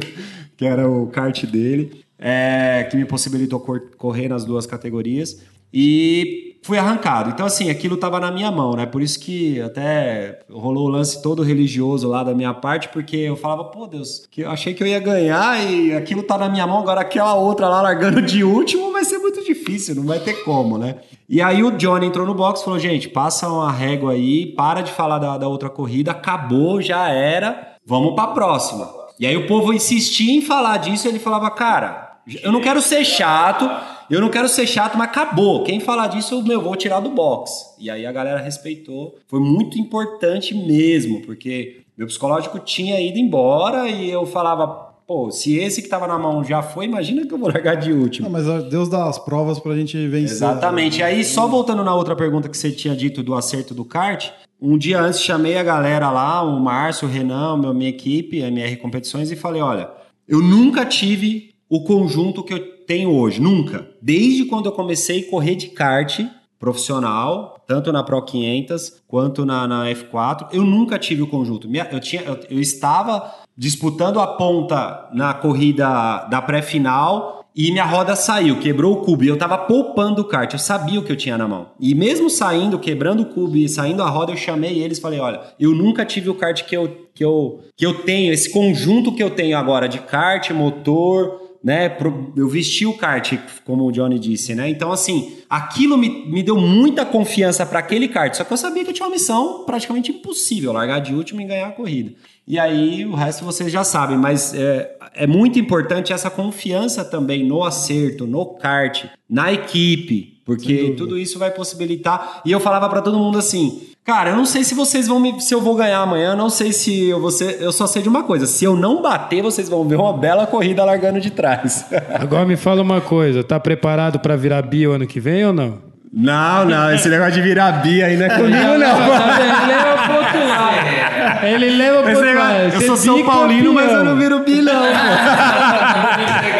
[0.57, 3.61] que era o kart dele, é, que me possibilitou
[3.97, 5.41] correr nas duas categorias.
[5.73, 7.29] E fui arrancado.
[7.29, 8.85] Então, assim, aquilo estava na minha mão, né?
[8.85, 13.35] Por isso que até rolou o lance todo religioso lá da minha parte, porque eu
[13.35, 16.65] falava, pô, Deus, que eu achei que eu ia ganhar e aquilo tá na minha
[16.65, 20.43] mão, agora aquela outra lá largando de último vai ser muito difícil, não vai ter
[20.45, 20.95] como, né?
[21.27, 24.81] E aí o Johnny entrou no box e falou, gente, passa uma régua aí, para
[24.81, 28.89] de falar da, da outra corrida, acabou, já era, vamos pra próxima.
[29.19, 33.03] E aí o povo insistia em falar disso ele falava, cara, eu não quero ser
[33.03, 33.69] chato,
[34.09, 35.63] eu não quero ser chato, mas acabou.
[35.63, 37.75] Quem falar disso, eu meu, vou tirar do box.
[37.79, 39.15] E aí a galera respeitou.
[39.27, 44.67] Foi muito importante mesmo, porque meu psicológico tinha ido embora e eu falava,
[45.07, 47.91] pô, se esse que tava na mão já foi, imagina que eu vou largar de
[47.91, 48.29] último.
[48.29, 50.35] Não, mas Deus dá as provas pra gente vencer.
[50.35, 50.99] Exatamente.
[50.99, 54.31] E aí, só voltando na outra pergunta que você tinha dito do acerto do kart,
[54.61, 58.77] um dia antes chamei a galera lá, o Márcio, o Renan, minha equipe, a MR
[58.77, 59.89] Competições, e falei: olha,
[60.27, 63.87] eu nunca tive o conjunto que eu tenho hoje, nunca.
[64.01, 66.19] Desde quando eu comecei a correr de kart
[66.59, 71.67] profissional, tanto na Pro 500 quanto na, na F4, eu nunca tive o conjunto.
[71.91, 78.15] Eu, tinha, eu, eu estava disputando a ponta na corrida da pré-final e minha roda
[78.15, 81.15] saiu, quebrou o cubo e eu tava poupando o kart, eu sabia o que eu
[81.15, 81.67] tinha na mão.
[81.79, 85.39] E mesmo saindo, quebrando o cubo e saindo a roda, eu chamei eles falei: olha,
[85.59, 89.21] eu nunca tive o kart que eu, que, eu, que eu tenho, esse conjunto que
[89.21, 91.95] eu tenho agora de kart, motor, né?
[92.35, 94.67] Eu vesti o kart, como o Johnny disse, né?
[94.69, 98.35] Então, assim, aquilo me, me deu muita confiança para aquele kart.
[98.35, 101.45] Só que eu sabia que eu tinha uma missão praticamente impossível, largar de último e
[101.45, 102.13] ganhar a corrida.
[102.45, 107.45] E aí, o resto vocês já sabem, mas é, é muito importante essa confiança também
[107.45, 112.41] no acerto, no kart, na equipe, porque tudo isso vai possibilitar.
[112.45, 115.39] E eu falava para todo mundo assim Cara, eu não sei se vocês vão me,
[115.39, 118.09] se eu vou ganhar amanhã, não sei se eu vou ser, eu só sei de
[118.09, 121.85] uma coisa, se eu não bater, vocês vão ver uma bela corrida largando de trás.
[122.13, 125.77] Agora me fala uma coisa, tá preparado para virar bio ano que vem ou não?
[126.11, 128.75] Não, não, esse negócio de virar bi aí não é comigo, não.
[128.75, 131.45] Ele leva pro outro lado.
[131.45, 132.59] Ele leva pro outro lado.
[132.75, 134.83] Eu sou São Paulino, mas eu não viro bi, não.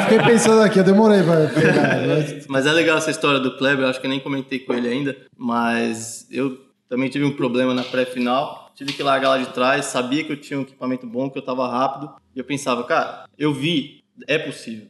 [0.04, 2.06] fiquei pensando aqui, eu demorei pra pegar.
[2.06, 4.72] mas- Mas é legal essa história do Kleber, eu acho que eu nem comentei com
[4.74, 9.46] ele ainda, mas eu também tive um problema na pré-final, tive que largar lá de
[9.46, 12.84] trás, sabia que eu tinha um equipamento bom, que eu tava rápido, e eu pensava,
[12.84, 14.86] cara, eu vi, é possível.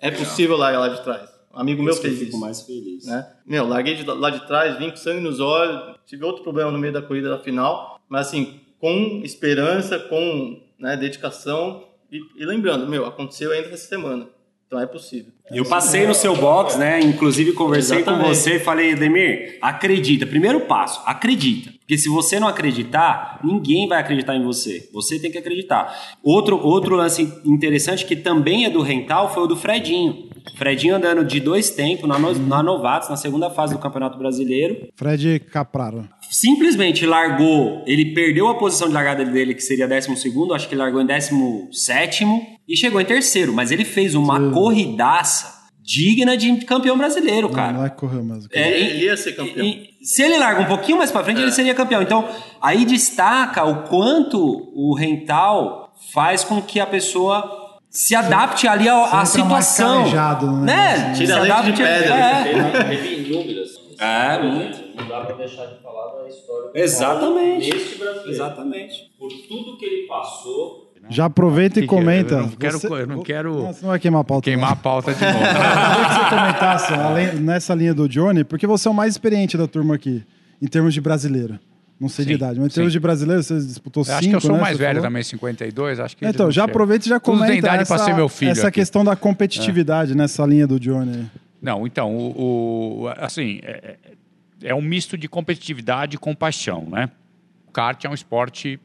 [0.00, 1.28] É possível largar lá de trás.
[1.54, 2.40] Um amigo meu Isso que eu fez fico isso.
[2.40, 3.06] mais feliz.
[3.06, 3.24] Né?
[3.46, 6.78] Meu, larguei de lá de trás, vim com sangue nos olhos, tive outro problema no
[6.78, 12.86] meio da corrida da final, mas assim, com esperança, com né, dedicação e, e lembrando,
[12.86, 14.28] meu, aconteceu ainda essa semana,
[14.66, 15.32] então é possível.
[15.50, 17.00] Eu passei no seu box, né?
[17.00, 18.36] Inclusive conversei com Exatamente.
[18.36, 20.26] você e falei, Ademir, acredita.
[20.26, 21.72] Primeiro passo, acredita.
[21.78, 24.86] Porque se você não acreditar, ninguém vai acreditar em você.
[24.92, 26.16] Você tem que acreditar.
[26.22, 30.28] Outro, outro lance interessante que também é do rental foi o do Fredinho.
[30.58, 34.88] Fredinho andando de dois tempos na, no, na Novatos, na segunda fase do Campeonato Brasileiro.
[34.94, 36.06] Fred Capraro.
[36.36, 40.74] Simplesmente largou, ele perdeu a posição de largada dele, que seria 12 segundo, acho que
[40.74, 42.24] ele largou em 17
[42.68, 43.52] e chegou em terceiro.
[43.52, 47.72] Mas ele fez uma corridaça digna de campeão brasileiro, Não, cara.
[47.74, 48.48] não é que correu mesmo.
[48.52, 49.64] É, Ele ia ser campeão.
[49.64, 52.02] e- se ele larga um pouquinho mais pra frente, ele seria campeão.
[52.02, 52.28] Então,
[52.60, 54.40] aí destaca o quanto
[54.74, 57.48] o rental faz com que a pessoa
[57.88, 60.04] se adapte ali à, mais situação.
[60.62, 60.96] né?
[60.96, 61.12] né?
[61.14, 62.14] Tira Se leite de pedra.
[62.16, 62.84] É.
[62.88, 63.68] Teve inúmeras.
[64.00, 64.83] É, muito.
[64.96, 67.70] Não dá pra deixar de falar da história do Exatamente.
[67.72, 68.30] Neste brasileiro.
[68.30, 69.10] Exatamente.
[69.18, 71.98] Por tudo que ele passou, Já aproveita e que é?
[71.98, 72.34] comenta.
[72.34, 74.44] Eu não quero- eu não quero Não, você não vai queimar a pauta.
[74.44, 74.80] Queimar a não.
[74.80, 75.36] pauta de novo.
[75.38, 79.12] Eu queria que você comentasse além- nessa linha do Johnny, porque você é o mais
[79.12, 80.22] experiente da turma aqui,
[80.62, 81.58] em termos de brasileiro.
[82.00, 82.96] Não sei de Sim, idade, mas em termos sim.
[82.96, 85.08] de brasileiro, você disputou Eu cinco, acho que eu sou né, mais você velho falou?
[85.10, 88.14] também, 52, acho que Então, não já aproveita e já comenta idade essa, pra ser
[88.14, 88.80] meu filho essa aqui.
[88.80, 91.30] questão da competitividade nessa linha do Johnny.
[91.62, 93.96] Não, então, o, o- assim, é,
[94.64, 97.10] é um misto de competitividade com paixão, né?
[97.68, 98.80] O kart é um esporte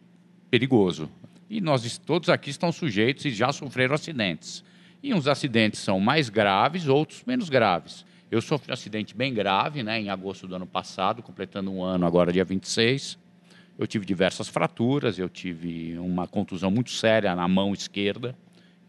[0.52, 1.10] perigoso.
[1.50, 4.64] E nós todos aqui estão sujeitos e já sofreram acidentes.
[5.02, 8.06] E uns acidentes são mais graves, outros menos graves.
[8.30, 12.06] Eu sofri um acidente bem grave, né, em agosto do ano passado, completando um ano
[12.06, 13.18] agora, dia 26.
[13.78, 18.36] Eu tive diversas fraturas, eu tive uma contusão muito séria na mão esquerda,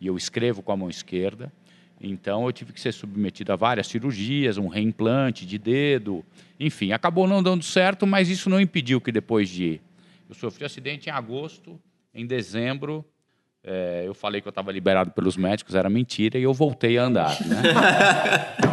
[0.00, 1.52] e eu escrevo com a mão esquerda.
[2.00, 6.24] Então eu tive que ser submetido a várias cirurgias, um reimplante de dedo,
[6.58, 9.80] enfim, acabou não dando certo, mas isso não impediu que depois de.
[10.28, 11.78] Eu sofri um acidente em agosto,
[12.14, 13.04] em dezembro,
[13.62, 17.04] eh, eu falei que eu estava liberado pelos médicos, era mentira, e eu voltei a
[17.04, 17.36] andar.
[17.46, 17.56] Né?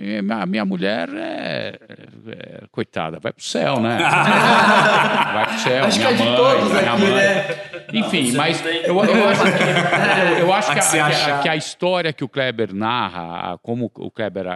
[0.00, 1.78] E minha, minha mulher é,
[2.28, 3.98] é- Coitada, vai pro céu, né?
[5.32, 7.12] vai pro céu, Acho que minha é de mãe, todos minha aqui, mãe.
[7.14, 7.44] né?
[7.94, 11.56] Enfim, mas eu, eu acho que, eu, eu acho que, a, que, a, que a
[11.56, 14.46] história que o Kleber narra, a- como o Kleber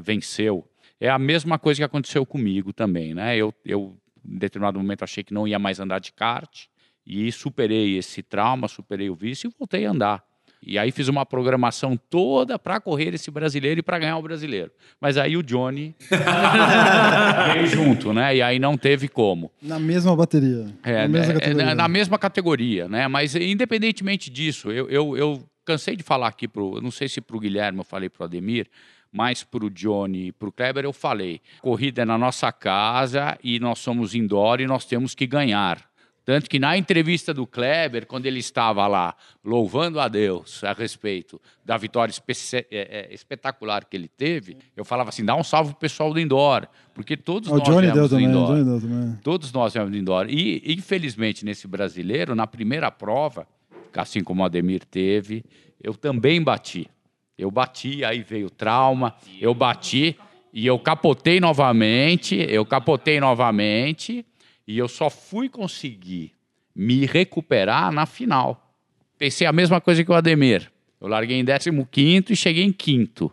[0.00, 0.66] venceu,
[1.00, 3.36] é a mesma coisa que aconteceu comigo também, né?
[3.36, 6.66] Eu, eu, em determinado momento, achei que não ia mais andar de kart
[7.06, 10.22] e superei esse trauma, superei o vício e voltei a andar.
[10.66, 14.70] E aí fiz uma programação toda para correr esse brasileiro e para ganhar o brasileiro.
[15.00, 15.94] Mas aí o Johnny
[17.52, 18.36] veio junto, né?
[18.36, 19.50] E aí não teve como.
[19.60, 20.66] Na mesma bateria.
[20.82, 21.64] É, na mesma é, categoria.
[21.66, 23.08] na, na mesma categoria, né?
[23.08, 27.36] Mas independentemente disso, eu, eu, eu cansei de falar aqui pro, não sei se para
[27.36, 28.68] o Guilherme eu falei para o Ademir,
[29.10, 33.38] mas para o Johnny e para o Kleber eu falei, corrida é na nossa casa
[33.42, 35.93] e nós somos indoor e nós temos que ganhar.
[36.24, 41.38] Tanto que na entrevista do Kleber, quando ele estava lá louvando a Deus a respeito
[41.62, 45.72] da vitória especi- é, é, espetacular que ele teve, eu falava assim: dá um salve
[45.72, 48.46] pro pessoal do indoor, porque todos O nós Johnny viemos do também, indoor.
[48.46, 49.18] Johnny deu também.
[49.22, 50.26] Todos nós viemos do indoor.
[50.30, 53.46] E, infelizmente, nesse brasileiro, na primeira prova,
[53.94, 55.44] assim como o Ademir teve,
[55.82, 56.88] eu também bati.
[57.36, 60.16] Eu bati, aí veio o trauma, eu bati
[60.52, 64.24] e eu capotei novamente, eu capotei novamente
[64.66, 66.32] e eu só fui conseguir
[66.74, 68.74] me recuperar na final.
[69.18, 70.70] Pensei a mesma coisa que o Ademir.
[71.00, 73.30] Eu larguei em 15 e cheguei em quinto.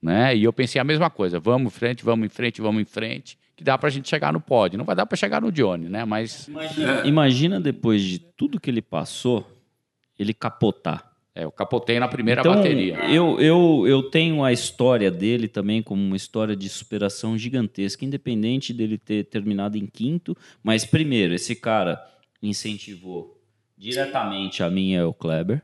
[0.00, 0.36] Né?
[0.36, 1.38] E eu pensei a mesma coisa.
[1.38, 3.38] Vamos em frente, vamos em frente, vamos em frente.
[3.54, 4.76] Que dá pra gente chegar no pódio.
[4.76, 6.04] Não vai dar pra chegar no Johnny, né?
[6.04, 6.50] Mas
[7.04, 9.48] imagina depois de tudo que ele passou,
[10.18, 11.11] ele capotar.
[11.34, 12.94] É, eu capotei na primeira então, bateria.
[13.06, 18.72] Eu, eu, eu tenho a história dele também como uma história de superação gigantesca, independente
[18.72, 20.36] dele ter terminado em quinto.
[20.62, 21.98] Mas, primeiro, esse cara
[22.42, 23.40] incentivou
[23.78, 25.62] diretamente a mim e o Kleber.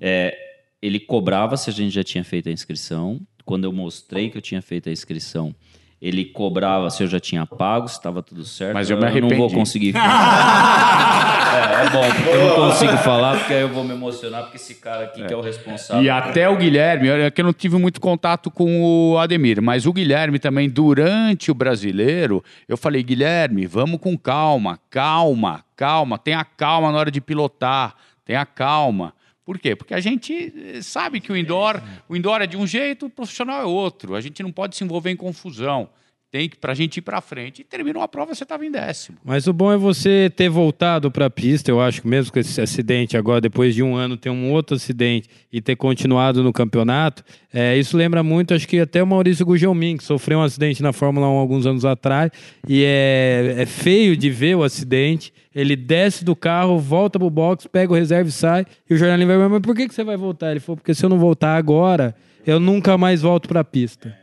[0.00, 0.34] É,
[0.80, 3.20] ele cobrava se a gente já tinha feito a inscrição.
[3.44, 5.54] Quando eu mostrei que eu tinha feito a inscrição,
[6.00, 8.72] ele cobrava se eu já tinha pago, se estava tudo certo.
[8.72, 9.54] Mas eu me não vou arrependi.
[9.54, 9.92] conseguir.
[11.50, 14.56] É, é bom, porque eu não consigo falar, porque aí eu vou me emocionar, porque
[14.56, 16.02] esse cara aqui que é o responsável.
[16.02, 19.86] E até o Guilherme, é que eu não tive muito contato com o Ademir, mas
[19.86, 26.44] o Guilherme também, durante o brasileiro, eu falei, Guilherme, vamos com calma, calma, calma, tenha
[26.44, 29.14] calma na hora de pilotar, tenha calma.
[29.44, 29.74] Por quê?
[29.74, 33.10] Porque a gente eh, sabe que o indoor, o indoor é de um jeito, o
[33.10, 34.14] profissional é outro.
[34.14, 35.88] A gente não pode se envolver em confusão.
[36.30, 37.62] Tem que, pra gente ir pra frente.
[37.62, 39.18] E terminou a prova, você estava em décimo.
[39.24, 41.72] Mas o bom é você ter voltado para a pista.
[41.72, 44.76] Eu acho que mesmo com esse acidente agora, depois de um ano, ter um outro
[44.76, 49.44] acidente e ter continuado no campeonato, é, isso lembra muito, acho que até o Maurício
[49.44, 52.30] Gugelmin, que sofreu um acidente na Fórmula 1 alguns anos atrás.
[52.68, 55.32] E é, é feio de ver o acidente.
[55.52, 58.64] Ele desce do carro, volta pro box, pega o reserva e sai.
[58.88, 60.52] E o jornalista vai, mas por que, que você vai voltar?
[60.52, 62.14] Ele falou, porque se eu não voltar agora,
[62.46, 64.19] eu nunca mais volto para a pista.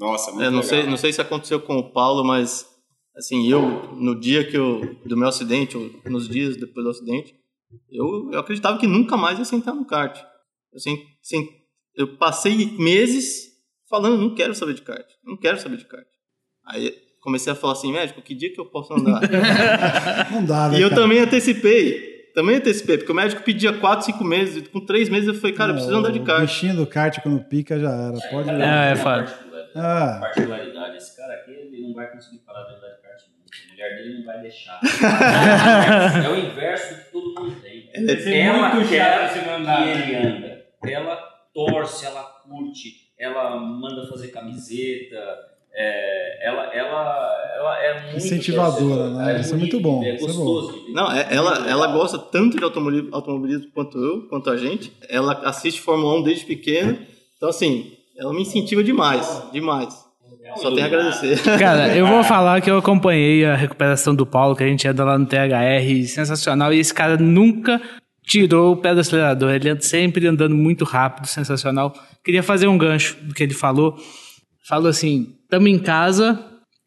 [0.00, 0.68] Nossa, muito É, não, legal.
[0.68, 2.66] sei, não sei se aconteceu com o Paulo, mas
[3.16, 3.60] assim, eu,
[3.96, 7.34] no dia que eu, do meu acidente, ou nos dias depois do acidente,
[7.90, 10.18] eu, eu acreditava que nunca mais ia sentar no kart.
[10.72, 10.80] Eu,
[12.06, 13.50] eu passei meses
[13.88, 16.06] falando, não quero saber de kart, não quero saber de kart.
[16.66, 19.20] Aí comecei a falar assim, médico, que dia que eu posso andar?
[20.32, 21.02] Não dá, né, e eu cara?
[21.02, 25.28] também antecipei, também antecipei, porque o médico pedia 4, 5 meses, e com 3 meses
[25.28, 26.40] eu falei, cara, eu preciso andar de O kart.
[26.40, 28.18] bichinho do kart quando pica já era.
[28.30, 29.49] Pode É, é fato.
[29.74, 33.20] Ah, Particularidade, esse cara aqui, ele não vai conseguir parar de andar de kart.
[33.22, 34.80] A mulher dele não vai deixar.
[36.24, 37.90] é o inverso que todo mundo tem.
[37.94, 40.66] Ela quer que ele anda.
[40.86, 41.16] Ela
[41.54, 45.16] torce, ela curte, ela manda fazer camiseta.
[45.72, 49.36] é, ela, ela, ela é muito Incentivadora, né?
[49.36, 50.86] é Isso é muito bom, É isso é gostoso.
[50.86, 50.92] ver.
[50.92, 54.92] Não, é- ela, ela gosta tanto de automobilismo, automobilismo quanto eu, quanto a gente.
[55.08, 56.98] Ela assiste Fórmula 1 desde pequena.
[57.36, 59.94] Então, assim, ela me incentiva demais, demais.
[60.56, 61.40] Só tenho a agradecer.
[61.58, 65.04] Cara, eu vou falar que eu acompanhei a recuperação do Paulo, que a gente anda
[65.04, 67.80] lá no THR, sensacional, e esse cara nunca
[68.24, 71.94] tirou o pé do acelerador, ele anda sempre andando muito rápido, sensacional.
[72.22, 73.96] Queria fazer um gancho do que ele falou.
[74.68, 76.38] Falou assim: estamos em casa,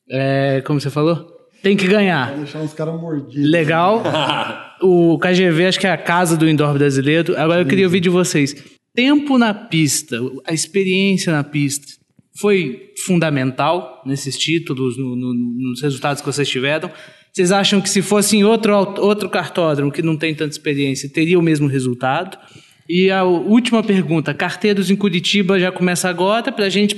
[0.10, 1.32] é, como você falou?
[1.63, 2.36] Tem que ganhar.
[2.36, 3.50] deixar uns caras mordidos.
[3.50, 4.04] Legal.
[4.86, 7.39] O KGV acho que é a casa do indoor brasileiro.
[7.39, 8.54] Agora eu queria ouvir de vocês.
[8.95, 11.93] Tempo na pista, a experiência na pista,
[12.39, 16.91] foi fundamental nesses títulos, no- no- nos resultados que vocês tiveram?
[17.32, 21.39] Vocês acham que se fosse em outro, outro cartódromo que não tem tanta experiência, teria
[21.39, 22.38] o mesmo resultado?
[22.88, 26.95] E a última pergunta, carteiros em Curitiba já começa agora pra gente,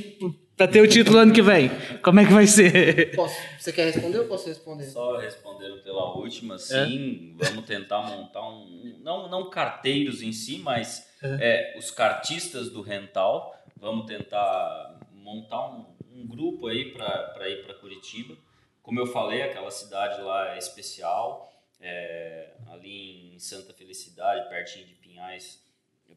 [0.57, 1.71] pra ter o título ano que vem.
[2.03, 3.15] Como é que vai ser?
[3.15, 4.83] Posso, você quer responder ou posso responder?
[4.85, 8.95] Só respondendo pela última, sim, vamos tentar montar um.
[9.03, 11.03] Não, não carteiros em si, mas
[11.41, 13.55] é, os cartistas do rental.
[13.77, 18.37] Vamos tentar montar um, um grupo aí para ir para Curitiba.
[18.81, 21.51] Como eu falei, aquela cidade lá é especial.
[21.79, 25.63] é, ali em Santa Felicidade, pertinho de Pinhais,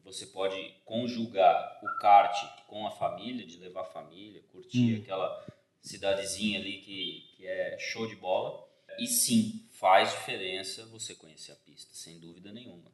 [0.03, 5.45] você pode conjugar o kart com a família, de levar a família, curtir aquela
[5.81, 8.67] cidadezinha ali que, que é show de bola.
[8.97, 12.88] E sim, faz diferença você conhecer a pista, sem dúvida nenhuma.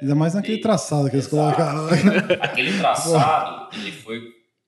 [0.00, 1.56] Ainda mais naquele E- traçado que eles Exato.
[1.56, 1.88] colocaram.
[2.42, 4.20] Aquele traçado, ele foi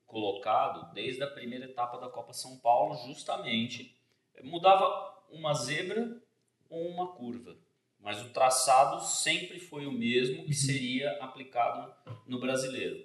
[0.07, 3.96] colocado desde a primeira etapa da Copa São Paulo, justamente.
[4.42, 4.88] Mudava
[5.31, 6.20] uma zebra
[6.68, 7.57] ou uma curva.
[8.00, 11.92] Mas o traçado sempre foi o mesmo que seria aplicado
[12.26, 12.98] no brasileiro.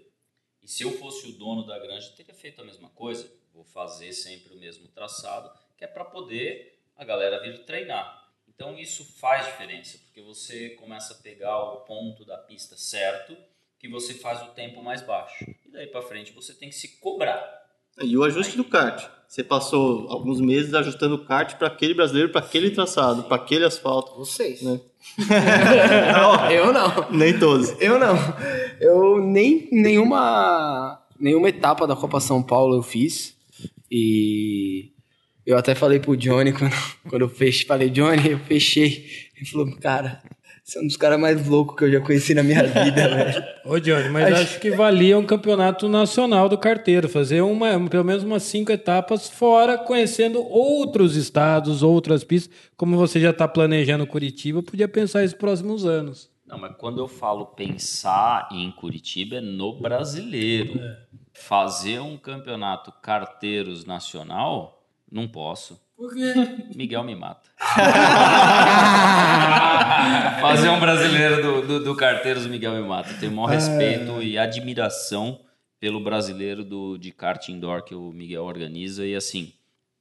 [0.63, 3.29] E se eu fosse o dono da granja, eu teria feito a mesma coisa.
[3.53, 8.24] Vou fazer sempre o mesmo traçado, que é para poder a galera vir treinar.
[8.55, 13.35] Então isso faz diferença, porque você começa a pegar o ponto da pista certo,
[13.77, 15.45] que você faz o tempo mais baixo.
[15.65, 17.63] E daí para frente você tem que se cobrar.
[18.01, 19.09] E o ajuste do kart.
[19.27, 23.65] Você passou alguns meses ajustando o kart para aquele brasileiro, para aquele traçado, para aquele
[23.65, 24.15] asfalto.
[24.15, 24.61] Vocês.
[24.61, 24.79] Né?
[26.51, 27.11] eu não.
[27.11, 27.69] Nem todos.
[27.81, 28.15] Eu não.
[28.79, 33.35] Eu nem nenhuma nenhuma etapa da Copa São Paulo eu fiz.
[33.89, 34.91] E
[35.45, 36.73] eu até falei pro Johnny quando,
[37.07, 39.05] quando eu fechei, falei, Johnny, eu fechei.
[39.35, 40.21] Ele falou, cara,
[40.65, 43.43] você é um dos caras mais loucos que eu já conheci na minha vida, velho.
[43.63, 48.23] Ô, Johnny, mas acho que valia um campeonato nacional do carteiro, fazer uma, pelo menos
[48.23, 52.51] umas cinco etapas fora, conhecendo outros estados, outras pistas.
[52.75, 56.31] Como você já está planejando Curitiba, podia pensar isso nos próximos anos.
[56.47, 60.79] Não, mas quando eu falo pensar em Curitiba é no brasileiro.
[61.31, 64.74] Fazer um campeonato carteiros nacional,
[65.15, 65.79] não posso.
[65.95, 66.33] Por quê?
[66.75, 67.49] Miguel me mata.
[70.41, 73.13] Fazer um brasileiro do, do, do Carteiros, o Miguel me mata.
[73.13, 75.39] Tenho o maior respeito e admiração
[75.79, 79.05] pelo brasileiro do, de kart indoor que o Miguel organiza.
[79.05, 79.53] E assim,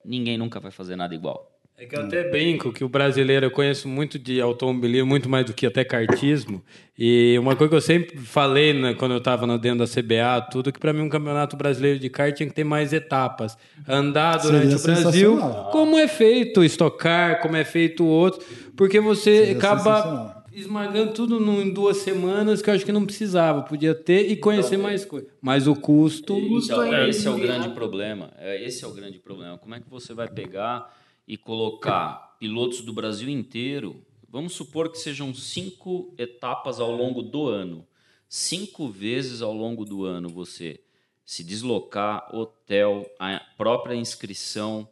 [0.04, 1.53] ninguém nunca vai fazer nada igual.
[1.76, 5.44] É que eu até brinco que o brasileiro, eu conheço muito de automobilismo, muito mais
[5.44, 6.62] do que até kartismo.
[6.96, 10.72] E uma coisa que eu sempre falei né, quando eu estava dentro da CBA, tudo,
[10.72, 13.58] que para mim um campeonato brasileiro de kart tinha que ter mais etapas.
[13.88, 15.38] Andar durante Seria o Brasil,
[15.72, 18.46] como é feito estocar, como é feito o outro,
[18.76, 23.62] porque você Seria acaba esmagando tudo em duas semanas que eu acho que não precisava,
[23.62, 25.28] podia ter e conhecer mais coisas.
[25.42, 26.38] Mas o custo.
[26.38, 28.30] Então, ainda esse é o de grande problema.
[28.38, 29.58] É, esse é o grande problema.
[29.58, 30.88] Como é que você vai pegar
[31.26, 33.96] e colocar pilotos do Brasil inteiro?
[34.28, 37.86] Vamos supor que sejam cinco etapas ao longo do ano.
[38.28, 40.80] Cinco vezes ao longo do ano você
[41.24, 44.88] se deslocar, hotel, a própria inscrição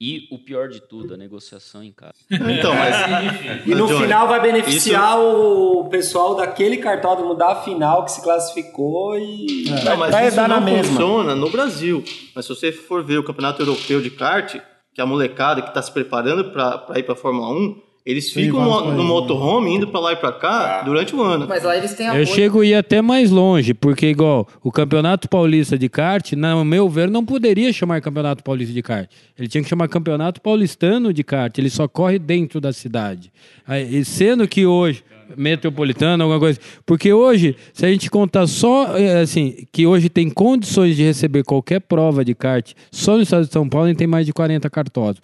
[0.00, 2.14] e o pior de tudo, a negociação em casa.
[2.30, 3.66] Então, mas.
[3.66, 9.18] E no Johnny, final vai beneficiar o pessoal daquele cartódromo da final que se classificou
[9.18, 10.84] e Não, mas vai isso dar na não mesma.
[10.92, 12.02] funciona no Brasil.
[12.34, 14.56] Mas se você for ver o Campeonato Europeu de Kart,
[14.96, 17.76] que é a molecada que está se preparando para ir para a Fórmula 1,
[18.06, 21.46] eles Sim, ficam no, no motorhome, indo para lá e para cá, durante o ano.
[21.46, 22.26] Mas lá eles têm Eu apoio.
[22.26, 26.88] chego a ir até mais longe, porque igual o Campeonato Paulista de kart, no meu
[26.88, 29.10] ver, não poderia chamar Campeonato Paulista de kart.
[29.38, 31.58] Ele tinha que chamar Campeonato Paulistano de kart.
[31.58, 33.30] Ele só corre dentro da cidade.
[33.68, 35.04] Aí, e sendo que hoje
[35.36, 36.58] metropolitano, alguma coisa.
[36.84, 41.44] Porque hoje, se a gente contar só, eh, assim, que hoje tem condições de receber
[41.44, 44.68] qualquer prova de kart, só no estado de São Paulo a tem mais de 40
[44.68, 45.20] cartódromos.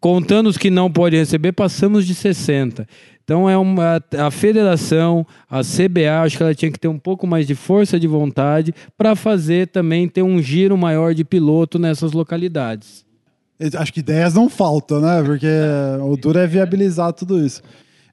[0.00, 2.86] Contando os que não podem receber, passamos de 60.
[3.22, 7.26] Então é uma a federação, a CBA, acho que ela tinha que ter um pouco
[7.28, 12.12] mais de força de vontade para fazer também ter um giro maior de piloto nessas
[12.12, 13.04] localidades.
[13.76, 15.22] Acho que ideias não faltam, né?
[15.22, 15.46] Porque
[16.02, 17.62] o duro é viabilizar tudo isso.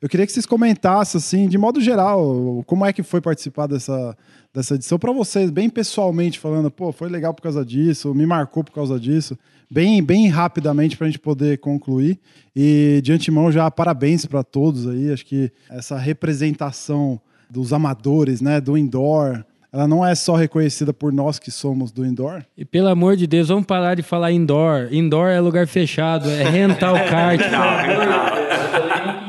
[0.02, 4.16] Eu queria que vocês comentassem, assim, de modo geral, como é que foi participar dessa,
[4.54, 8.64] dessa edição para vocês, bem pessoalmente falando, pô, foi legal por causa disso, me marcou
[8.64, 9.38] por causa disso,
[9.70, 12.20] bem, bem rapidamente para a gente poder concluir.
[12.56, 15.12] E de antemão já parabéns para todos aí.
[15.12, 17.20] Acho que essa representação
[17.50, 22.06] dos amadores, né, do indoor, ela não é só reconhecida por nós que somos do
[22.06, 22.44] indoor.
[22.58, 24.88] E pelo amor de Deus, vamos parar de falar indoor.
[24.92, 27.42] Indoor é lugar fechado, é rental kart.
[27.42, 29.24] Eu nunca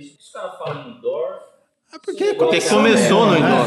[0.00, 0.16] isso.
[0.18, 1.38] Os caras falam indoor.
[2.02, 3.66] porque Porque começou no indoor.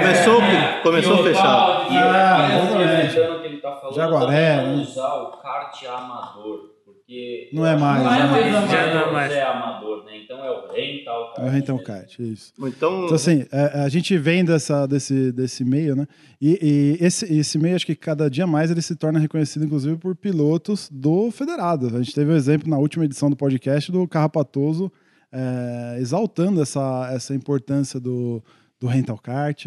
[0.00, 0.40] Começou,
[0.82, 1.92] começou fechado.
[1.92, 3.40] E Ah, eu exatamente.
[3.40, 4.74] que ele tá falando Jaguaré, é né?
[4.82, 6.70] usar o kart amador.
[6.84, 8.18] Porque Não é mais, Não né?
[8.18, 9.32] é mais amador, Já não é mais.
[9.32, 10.18] é amador, né?
[10.22, 11.38] Então é o rental kart.
[11.38, 12.52] É o rental kart, isso.
[12.58, 16.06] Então, Então, assim, é, a gente vem dessa, desse, desse meio, né?
[16.40, 19.96] E, e esse, esse meio, acho que cada dia mais ele se torna reconhecido, inclusive,
[19.96, 21.86] por pilotos do Federado.
[21.96, 24.92] A gente teve o exemplo na última edição do podcast do Carrapatoso
[25.32, 28.42] é, exaltando essa, essa importância do,
[28.80, 29.66] do rental kart.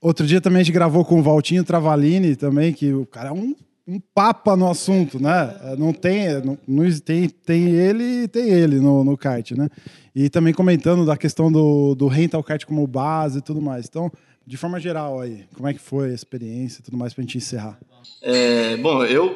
[0.00, 3.32] Outro dia também a gente gravou com o Valtinho Travalini também, que o cara é
[3.32, 3.54] um,
[3.86, 5.56] um papa no assunto, né?
[5.62, 9.68] É, Não tem, não, não- tem, tem ele tem ele no, no kart, né?
[10.14, 13.86] E também comentando da questão do, do rental kart como base e tudo mais.
[13.86, 14.10] Então,
[14.46, 17.38] de forma geral aí, como é que foi a experiência e tudo mais pra gente
[17.38, 17.78] encerrar?
[18.22, 19.34] É, bom, eu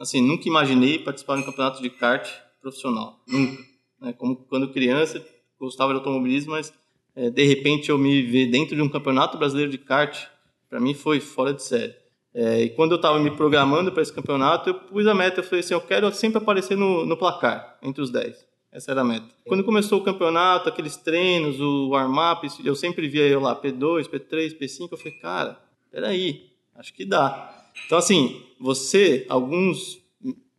[0.00, 2.28] assim, nunca imaginei participar de um campeonato de kart
[2.60, 3.20] profissional.
[3.26, 3.62] Nunca.
[4.00, 4.12] Né?
[4.12, 5.24] Como quando criança,
[5.58, 6.72] gostava de automobilismo, mas
[7.16, 10.26] é, de repente eu me ver dentro de um campeonato brasileiro de kart,
[10.68, 11.94] para mim foi fora de série.
[12.34, 15.44] É, e quando eu estava me programando para esse campeonato, eu pus a meta, eu
[15.44, 18.46] falei assim, eu quero sempre aparecer no, no placar, entre os 10.
[18.70, 19.26] Essa era a meta.
[19.46, 24.58] Quando começou o campeonato, aqueles treinos, o warm-up, eu sempre via eu lá, P2, P3,
[24.58, 25.58] P5, eu falei, cara,
[25.90, 27.66] peraí, acho que dá.
[27.86, 29.98] Então, assim, você, alguns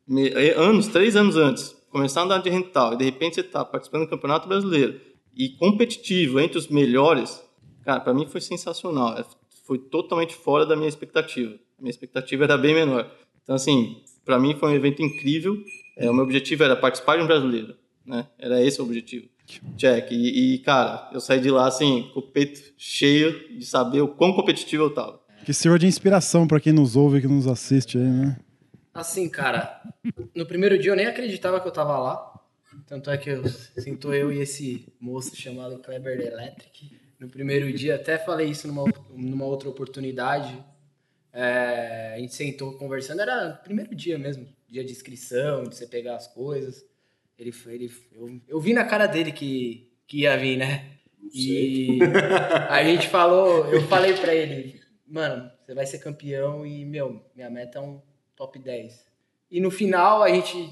[0.07, 3.63] me- anos, três anos antes, começar a andar de rental e de repente você está
[3.65, 4.99] participando do Campeonato Brasileiro
[5.35, 7.41] e competitivo entre os melhores,
[7.83, 9.17] cara, para mim foi sensacional.
[9.17, 9.25] É,
[9.65, 11.53] Foi totalmente fora da minha expectativa.
[11.79, 13.09] Minha expectativa era bem menor.
[13.43, 15.57] Então, assim, para mim foi um evento incrível.
[15.95, 17.75] É, o meu objetivo era participar de um brasileiro,
[18.05, 18.27] né?
[18.37, 19.27] Era esse o objetivo.
[19.77, 20.11] Check.
[20.11, 24.07] E, e, cara, eu saí de lá, assim, com o peito cheio de saber o
[24.07, 25.19] quão competitivo eu tava.
[25.45, 28.37] Que sirva de inspiração pra quem nos ouve e que nos assiste aí, né?
[29.00, 29.82] Assim, cara,
[30.36, 32.34] no primeiro dia eu nem acreditava que eu tava lá.
[32.86, 37.00] Tanto é que eu sinto eu e esse moço chamado Kleber Electric.
[37.18, 38.84] No primeiro dia, até falei isso numa,
[39.16, 40.62] numa outra oportunidade.
[41.32, 46.16] É, a gente sentou conversando, era primeiro dia mesmo, dia de inscrição, de você pegar
[46.16, 46.86] as coisas.
[47.38, 50.91] Ele, foi- ele eu, eu vi na cara dele que, que ia vir, né?
[51.34, 52.00] E
[52.70, 57.50] a gente falou, eu falei pra ele, mano, você vai ser campeão e, meu, minha
[57.50, 58.02] meta é um
[58.39, 59.05] top 10.
[59.51, 60.69] E no final a gente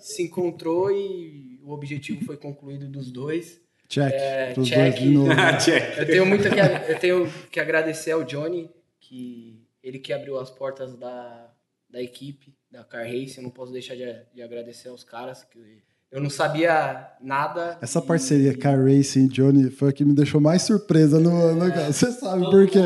[0.00, 3.60] se encontrou e o objetivo foi concluído dos dois.
[3.88, 4.12] Check.
[4.14, 4.78] É, Pros check.
[4.78, 5.28] dois de novo.
[5.28, 5.58] né?
[5.98, 10.50] Eu tenho muito que, eu tenho que agradecer ao Johnny, que ele que abriu as
[10.50, 11.50] portas da,
[11.90, 15.82] da equipe, da Car Race, eu não posso deixar de, de agradecer aos caras, que
[16.10, 17.76] eu não sabia nada.
[17.82, 21.92] Essa parceria Car Racing Johnny foi a que me deixou mais surpresa no ano, cara.
[21.92, 22.78] Você sabe por quê?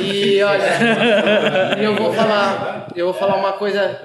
[0.00, 4.00] E olha, eu vou falar, eu vou falar uma coisa,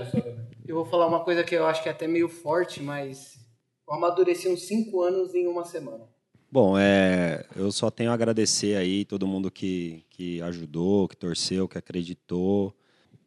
[0.68, 3.40] eu vou falar uma coisa que eu acho que é até meio forte, mas
[3.88, 6.04] eu amadureci uns cinco anos em uma semana.
[6.52, 11.68] Bom, é, eu só tenho a agradecer aí todo mundo que, que ajudou, que torceu,
[11.68, 12.76] que acreditou.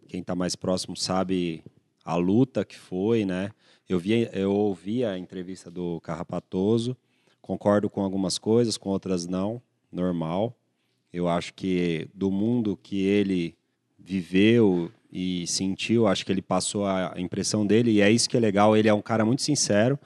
[0.07, 1.65] Quem está mais próximo sabe
[2.05, 3.51] a luta que foi, né?
[3.89, 6.95] Eu, vi, eu ouvi a entrevista do Carrapatoso,
[7.41, 10.55] concordo com algumas coisas, com outras não, normal.
[11.11, 13.57] Eu acho que do mundo que ele
[13.99, 18.41] viveu e sentiu, acho que ele passou a impressão dele, e é isso que é
[18.41, 19.97] legal, ele é um cara muito sincero,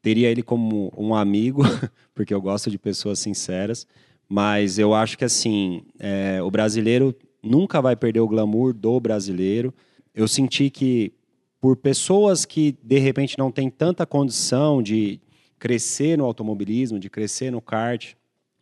[0.00, 1.62] teria ele como um amigo,
[2.14, 3.84] porque eu gosto de pessoas sinceras.
[4.28, 9.74] Mas eu acho que assim, é, o brasileiro nunca vai perder o glamour do brasileiro.
[10.14, 11.12] Eu senti que
[11.60, 15.20] por pessoas que de repente não têm tanta condição de
[15.58, 18.12] crescer no automobilismo, de crescer no kart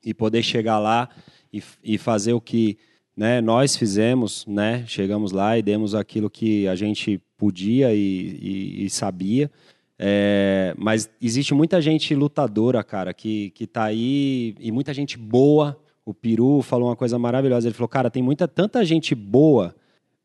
[0.05, 1.09] e poder chegar lá
[1.53, 2.79] e, e fazer o que
[3.17, 4.85] né, nós fizemos, né?
[4.87, 9.51] Chegamos lá e demos aquilo que a gente podia e, e, e sabia.
[9.99, 15.79] É, mas existe muita gente lutadora, cara, que, que tá aí e muita gente boa.
[16.05, 17.69] O Peru falou uma coisa maravilhosa.
[17.69, 19.75] Ele falou, cara, tem muita tanta gente boa,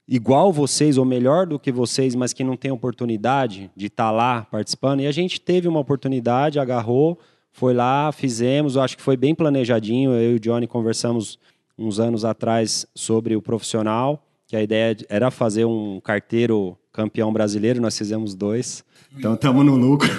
[0.08, 4.12] igual vocês ou melhor do que vocês, mas que não tem oportunidade de estar tá
[4.12, 5.02] lá participando.
[5.02, 7.20] E a gente teve uma oportunidade, agarrou,
[7.52, 8.76] foi lá, fizemos.
[8.76, 10.12] Eu acho que foi bem planejadinho.
[10.12, 11.38] Eu e o Johnny conversamos
[11.78, 17.82] uns anos atrás sobre o profissional, que a ideia era fazer um carteiro campeão brasileiro.
[17.82, 18.84] Nós fizemos dois.
[19.18, 20.10] Então estamos no lucro.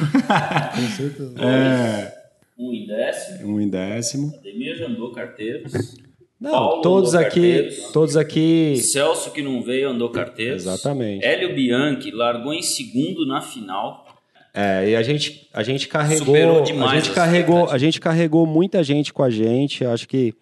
[0.75, 1.35] Com certeza.
[1.43, 2.15] É,
[2.59, 3.49] Um em décimo.
[3.49, 4.33] um em décimo.
[4.39, 5.73] Ademir já andou carteiros.
[6.41, 7.93] Não, Paulo todos aqui, carteiros.
[7.93, 8.77] todos aqui.
[8.77, 10.63] Celso, que não veio, andou carteiros.
[10.63, 11.25] Exatamente.
[11.25, 14.07] Hélio Bianchi largou em segundo na final.
[14.55, 18.47] É, e a gente, a gente carregou, Superou demais a gente carregou, a gente carregou
[18.47, 19.85] muita gente com a gente.
[19.85, 20.33] Acho que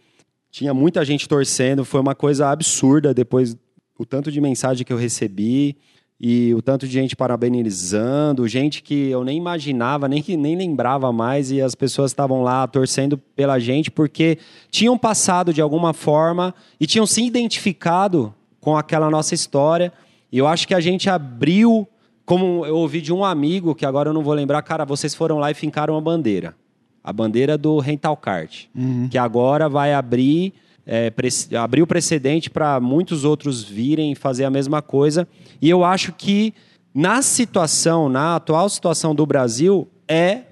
[0.56, 1.84] tinha muita gente torcendo.
[1.84, 3.54] Foi uma coisa absurda depois
[3.98, 5.76] o tanto de mensagem que eu recebi
[6.18, 11.12] e o tanto de gente parabenizando, gente que eu nem imaginava, nem que nem lembrava
[11.12, 14.38] mais e as pessoas estavam lá torcendo pela gente porque
[14.70, 19.92] tinham passado de alguma forma e tinham se identificado com aquela nossa história.
[20.32, 21.86] E eu acho que a gente abriu,
[22.24, 25.36] como eu ouvi de um amigo que agora eu não vou lembrar, cara, vocês foram
[25.36, 26.56] lá e fincaram a bandeira.
[27.06, 28.64] A bandeira do Rental Kart,
[29.08, 30.52] que agora vai abrir
[30.86, 31.12] é,
[31.58, 35.26] abrir o precedente para muitos outros virem fazer a mesma coisa.
[35.60, 36.54] E eu acho que
[36.94, 40.42] na situação, na atual situação do Brasil, é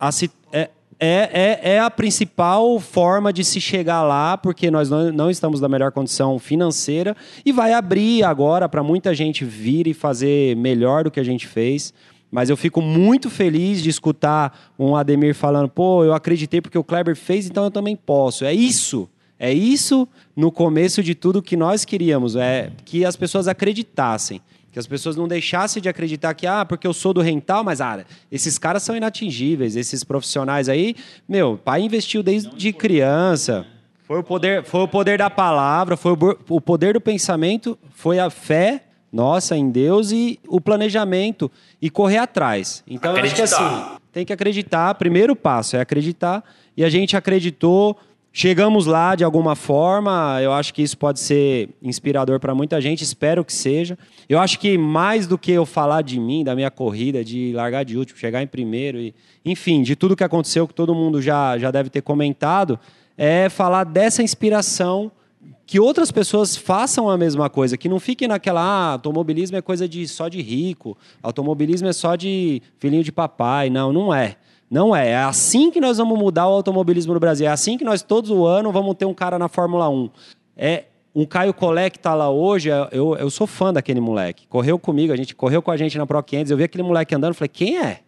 [0.00, 0.10] a,
[0.52, 5.30] é, é, é, é a principal forma de se chegar lá, porque nós não, não
[5.30, 10.56] estamos na melhor condição financeira e vai abrir agora para muita gente vir e fazer
[10.56, 11.92] melhor do que a gente fez.
[12.32, 16.82] Mas eu fico muito feliz de escutar um Ademir falando: pô, eu acreditei porque o
[16.82, 18.46] Kleber fez, então eu também posso.
[18.46, 19.06] É isso.
[19.38, 24.78] É isso no começo de tudo que nós queríamos, é que as pessoas acreditassem, que
[24.78, 28.04] as pessoas não deixassem de acreditar que ah, porque eu sou do rental, mas ah,
[28.30, 30.94] esses caras são inatingíveis, esses profissionais aí,
[31.28, 33.66] meu, pai investiu desde criança.
[34.04, 36.12] Foi o poder, foi o poder da palavra, foi
[36.48, 41.50] o poder do pensamento, foi a fé nossa em Deus e o planejamento
[41.80, 42.82] e correr atrás.
[42.88, 43.84] Então eu acho que Acreditar.
[43.90, 44.94] assim, tem que acreditar.
[44.94, 46.42] Primeiro passo é acreditar.
[46.76, 47.96] E a gente acreditou.
[48.32, 50.38] Chegamos lá de alguma forma.
[50.40, 53.04] Eu acho que isso pode ser inspirador para muita gente.
[53.04, 53.98] Espero que seja.
[54.26, 57.84] Eu acho que mais do que eu falar de mim, da minha corrida, de largar
[57.84, 61.58] de último, chegar em primeiro, e, enfim, de tudo que aconteceu, que todo mundo já,
[61.58, 62.80] já deve ter comentado,
[63.18, 65.12] é falar dessa inspiração
[65.66, 69.88] que outras pessoas façam a mesma coisa, que não fiquem naquela, ah, automobilismo é coisa
[69.88, 73.70] de só de rico, automobilismo é só de filhinho de papai.
[73.70, 74.36] Não, não é.
[74.70, 75.10] Não é.
[75.10, 77.46] É assim que nós vamos mudar o automobilismo no Brasil.
[77.46, 80.10] É assim que nós todos o ano vamos ter um cara na Fórmula 1.
[80.56, 80.84] É
[81.14, 84.46] um Caio Collet que tá lá hoje, eu, eu sou fã daquele moleque.
[84.48, 87.14] Correu comigo, a gente correu com a gente na Pro 500, eu vi aquele moleque
[87.14, 88.00] andando, falei, quem é?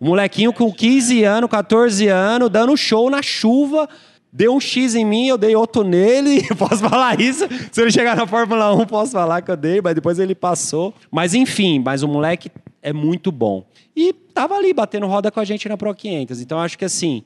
[0.00, 3.88] Um molequinho com 15 anos, 14 anos, dando show na chuva,
[4.36, 7.48] deu um X em mim, eu dei outro nele, posso falar isso?
[7.72, 10.92] Se ele chegar na Fórmula 1, posso falar que eu dei, mas depois ele passou.
[11.10, 12.50] Mas enfim, mas o moleque
[12.82, 13.64] é muito bom.
[13.96, 16.42] E tava ali batendo roda com a gente na Pro 500.
[16.42, 17.24] Então acho que assim,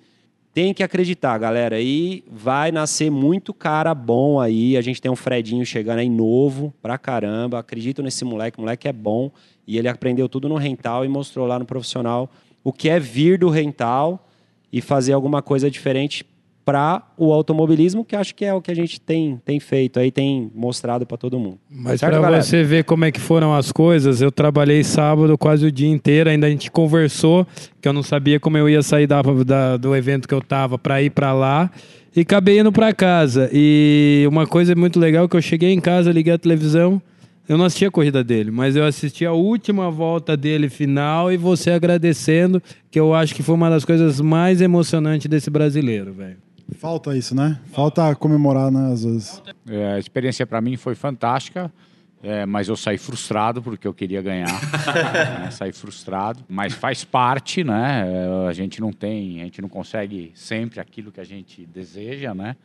[0.54, 1.80] tem que acreditar, galera.
[1.80, 4.76] E vai nascer muito cara bom aí.
[4.76, 7.58] A gente tem um Fredinho chegando aí novo pra caramba.
[7.58, 8.58] Acredito nesse moleque.
[8.58, 9.32] O moleque é bom.
[9.66, 12.30] E ele aprendeu tudo no rental e mostrou lá no profissional
[12.62, 14.24] o que é vir do rental
[14.72, 16.24] e fazer alguma coisa diferente
[16.70, 20.12] para o automobilismo, que acho que é o que a gente tem, tem feito aí,
[20.12, 21.58] tem mostrado para todo mundo.
[21.68, 25.72] Mas para você ver como é que foram as coisas, eu trabalhei sábado quase o
[25.72, 27.44] dia inteiro, ainda a gente conversou,
[27.80, 30.78] que eu não sabia como eu ia sair da, da do evento que eu tava
[30.78, 31.68] para ir para lá.
[32.14, 33.50] E acabei indo para casa.
[33.52, 37.02] E uma coisa muito legal é que eu cheguei em casa, liguei a televisão,
[37.50, 41.36] eu não assisti a corrida dele, mas eu assisti a última volta dele final e
[41.36, 46.36] você agradecendo, que eu acho que foi uma das coisas mais emocionantes desse brasileiro, velho.
[46.78, 47.58] Falta isso, né?
[47.72, 49.42] Falta comemorar, né, às vezes.
[49.68, 51.72] É, a experiência para mim foi fantástica.
[52.22, 54.52] É, mas eu saí frustrado porque eu queria ganhar.
[55.42, 55.50] né?
[55.50, 58.04] Saí frustrado, mas faz parte, né?
[58.46, 62.56] A gente não tem, a gente não consegue sempre aquilo que a gente deseja, né?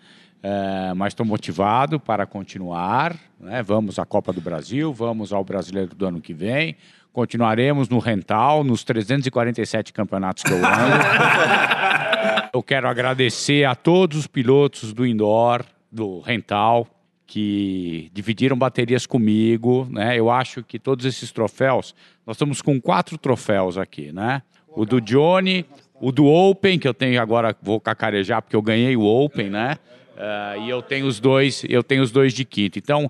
[0.44, 3.16] É, mas estou motivado para continuar.
[3.40, 3.64] Né?
[3.64, 6.76] Vamos à Copa do Brasil, vamos ao Brasileiro do ano que vem.
[7.12, 10.66] Continuaremos no Rental, nos 347 campeonatos que eu ando.
[12.54, 16.88] eu quero agradecer a todos os pilotos do indoor, do Rental,
[17.28, 20.18] que dividiram baterias comigo, né?
[20.18, 24.42] Eu acho que todos esses troféus, nós estamos com quatro troféus aqui, né?
[24.68, 25.66] O do Johnny,
[26.00, 29.78] o do Open, que eu tenho agora, vou cacarejar porque eu ganhei o Open, né?
[30.16, 32.80] Uh, e eu tenho os dois, eu tenho os dois de quinto.
[32.80, 33.10] Então,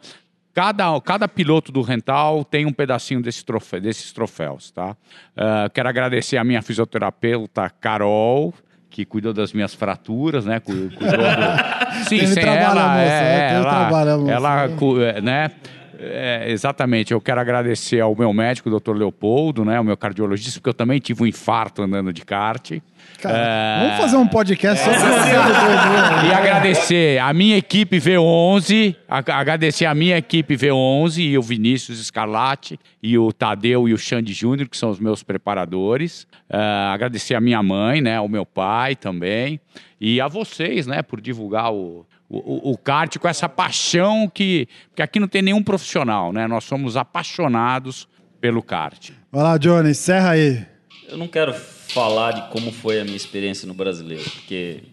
[0.53, 3.43] cada, cada piloto do rental tem um pedacinho desse
[3.81, 4.95] desses troféus, tá?
[5.35, 8.53] Uh, quero agradecer a minha fisioterapeuta Carol,
[8.95, 10.61] que cuidou das minhas fraturas, né?
[10.61, 12.07] Cuidou do...
[12.07, 13.89] Sim, sem ela, é, é, ela,
[14.29, 14.69] ela,
[15.03, 15.51] é, né?
[15.97, 18.95] É, exatamente, eu quero agradecer ao meu médico, o Dr.
[18.95, 22.79] Leopoldo, né, o meu cardiologista, porque eu também tive um infarto andando de kart.
[23.21, 23.79] Cara, é...
[23.81, 26.27] Vamos fazer um podcast só é...
[26.27, 32.79] E agradecer a minha equipe V11, agradecer a minha equipe V11 e o Vinícius Scarlatti
[33.01, 36.27] e o Tadeu e o Xande Júnior, que são os meus preparadores.
[36.49, 39.59] Uh, agradecer a minha mãe, né, ao meu pai também.
[39.99, 44.67] E a vocês, né, por divulgar o, o, o, kart com essa paixão que.
[44.89, 46.47] Porque aqui não tem nenhum profissional, né?
[46.47, 48.07] Nós somos apaixonados
[48.41, 49.11] pelo kart.
[49.31, 50.65] Vai lá, Johnny, encerra aí.
[51.07, 54.83] Eu não quero falar de como foi a minha experiência no brasileiro, porque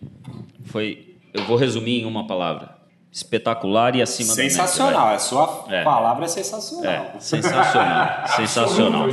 [0.67, 1.17] foi.
[1.33, 2.83] Eu vou resumir em uma palavra.
[3.11, 5.11] Espetacular e acima sensacional.
[5.13, 5.85] da Sensacional, a sua é.
[5.85, 7.13] palavra é sensacional.
[7.15, 9.09] É, sensacional, sensacional.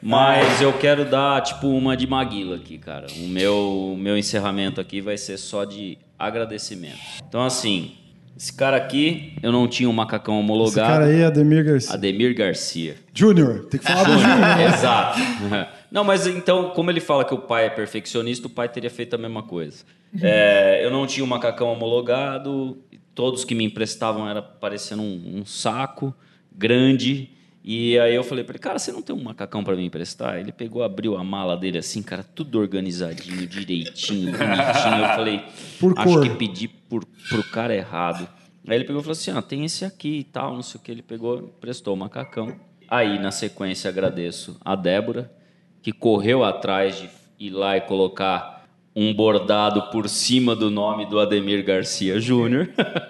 [0.00, 3.06] Mas eu quero dar tipo uma de Maguila aqui, cara.
[3.18, 6.98] O meu, o meu encerramento aqui vai ser só de agradecimento.
[7.26, 7.92] Então assim,
[8.36, 10.80] esse cara aqui, eu não tinha um macacão homologado.
[10.80, 11.94] Esse cara aí é Ademir Garcia.
[11.94, 12.96] Ademir Garcia.
[13.14, 14.60] Júnior, tem que falar do Júnior.
[14.74, 15.18] Exato.
[15.92, 19.14] Não, mas então, como ele fala que o pai é perfeccionista, o pai teria feito
[19.14, 19.84] a mesma coisa.
[20.20, 22.78] É, eu não tinha um macacão homologado,
[23.14, 26.14] todos que me emprestavam era parecendo um, um saco
[26.50, 27.30] grande.
[27.64, 30.38] E aí eu falei para ele, cara, você não tem um macacão para me emprestar?
[30.38, 34.98] Ele pegou, abriu a mala dele assim, cara, tudo organizadinho, direitinho, bonitinho.
[35.00, 35.44] Eu falei,
[35.78, 36.22] por acho cor.
[36.22, 38.28] que pedi por, pro cara errado.
[38.66, 40.82] Aí ele pegou e falou assim, ah, tem esse aqui e tal, não sei o
[40.82, 40.90] que.
[40.90, 42.56] Ele pegou, prestou o macacão.
[42.88, 45.32] Aí, na sequência, agradeço a Débora,
[45.80, 47.08] que correu atrás de
[47.38, 52.68] ir lá e colocar um bordado por cima do nome do Ademir Garcia Júnior,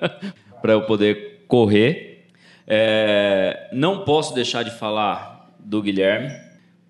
[0.62, 2.11] para eu poder correr.
[2.66, 6.30] É, não posso deixar de falar do Guilherme,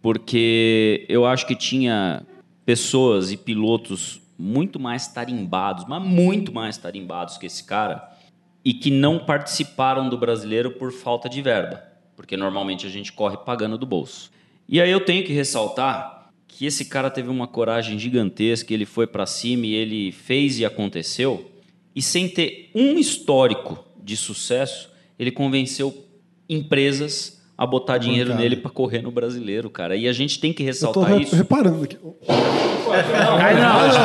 [0.01, 2.27] porque eu acho que tinha
[2.65, 8.11] pessoas e pilotos muito mais tarimbados, mas muito mais tarimbados que esse cara,
[8.65, 11.83] e que não participaram do brasileiro por falta de verba,
[12.17, 14.31] porque normalmente a gente corre pagando do bolso.
[14.69, 19.07] E aí eu tenho que ressaltar que esse cara teve uma coragem gigantesca, ele foi
[19.07, 21.51] para cima e ele fez e aconteceu,
[21.95, 25.95] e sem ter um histórico de sucesso, ele convenceu
[26.49, 28.43] empresas a botar dinheiro cara.
[28.43, 29.95] nele para correr no brasileiro, cara.
[29.97, 31.37] E a gente tem que ressaltar eu tô isso.
[31.37, 31.97] reparando aqui.
[32.03, 32.13] Não,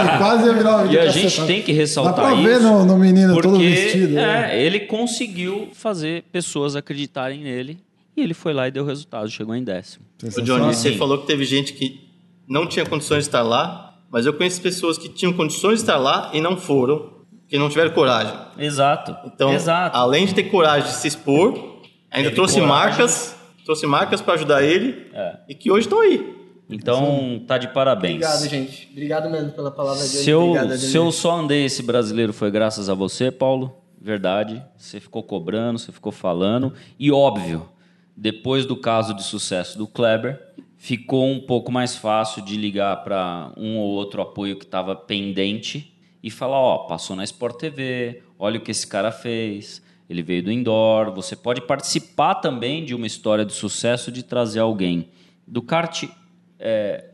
[0.06, 2.44] não, quase virar E a gente tem que ressaltar Dá pra isso.
[2.44, 4.18] ver no, no menino porque, todo vestido.
[4.18, 7.80] É, é, ele conseguiu fazer pessoas acreditarem nele
[8.16, 10.06] e ele foi lá e deu resultado, chegou em décimo.
[10.24, 12.08] O Johnny, você falou que teve gente que
[12.48, 15.98] não tinha condições de estar lá, mas eu conheço pessoas que tinham condições de estar
[15.98, 17.17] lá e não foram,
[17.48, 18.34] que não tiveram coragem.
[18.58, 19.16] Exato.
[19.26, 19.96] Então, Exato.
[19.96, 21.54] além de ter coragem de se expor,
[22.12, 22.70] ainda Teve trouxe coragem.
[22.70, 25.38] marcas, trouxe marcas para ajudar ele é.
[25.50, 26.36] e que hoje estão aí.
[26.70, 28.16] Então, tá de parabéns.
[28.16, 28.90] Obrigado, gente.
[28.92, 32.52] Obrigado mesmo pela palavra de se eu, Obrigado, se eu só andei esse brasileiro foi
[32.52, 33.74] graças a você, Paulo.
[34.00, 34.62] Verdade.
[34.78, 36.74] Você ficou cobrando, você ficou falando.
[37.00, 37.70] E óbvio,
[38.16, 40.42] depois do caso de sucesso do Kleber,
[40.76, 45.97] ficou um pouco mais fácil de ligar para um ou outro apoio que estava pendente
[46.28, 50.44] e falar: ó, passou na Sport TV, olha o que esse cara fez, ele veio
[50.44, 51.12] do indoor.
[51.14, 55.10] Você pode participar também de uma história de sucesso de trazer alguém
[55.48, 56.04] do kart
[56.60, 57.12] é,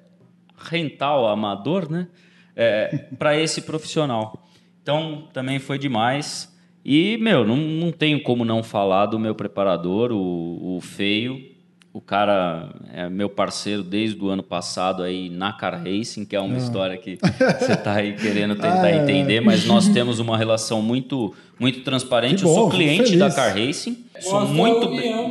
[0.57, 2.07] rental, amador, né?
[2.55, 4.47] É, para esse profissional.
[4.81, 6.51] Então, também foi demais.
[6.83, 11.52] E, meu, não, não tenho como não falar do meu preparador, o, o Feio.
[11.93, 16.39] O cara é meu parceiro desde o ano passado aí na Car Racing, que é
[16.39, 17.19] uma história que
[17.59, 18.95] você está aí querendo tentar Ah, é.
[19.03, 22.37] entender, mas nós temos uma relação muito, muito transparente.
[22.37, 23.29] Que Eu sou bom, cliente da.
[23.29, 24.89] Car Racing, sou muito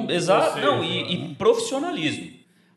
[0.09, 2.29] exato, não, e, e profissionalismo.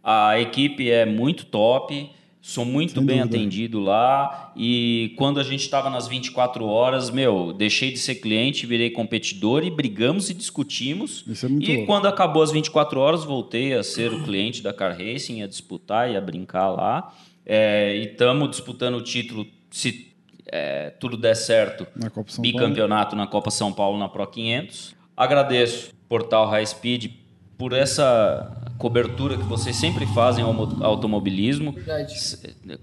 [0.04, 2.10] A equipe é muito top,
[2.48, 3.38] sou muito Sem bem dúvida.
[3.38, 8.68] atendido lá e quando a gente estava nas 24 horas, meu, deixei de ser cliente,
[8.68, 11.24] virei competidor e brigamos e discutimos.
[11.28, 11.88] Isso é muito e louco.
[11.88, 16.12] quando acabou as 24 horas, voltei a ser o cliente da Car Racing, a disputar
[16.12, 17.12] e a brincar lá.
[17.44, 20.12] É, e estamos disputando o título, se
[20.46, 22.60] é, tudo der certo, Na Copa São Paulo.
[22.60, 24.96] bicampeonato na Copa São Paulo na Pro 500.
[25.18, 27.12] Agradeço Portal High Speed
[27.58, 31.72] por essa cobertura que vocês sempre fazem ao mo- automobilismo.
[31.74, 32.14] Verdade.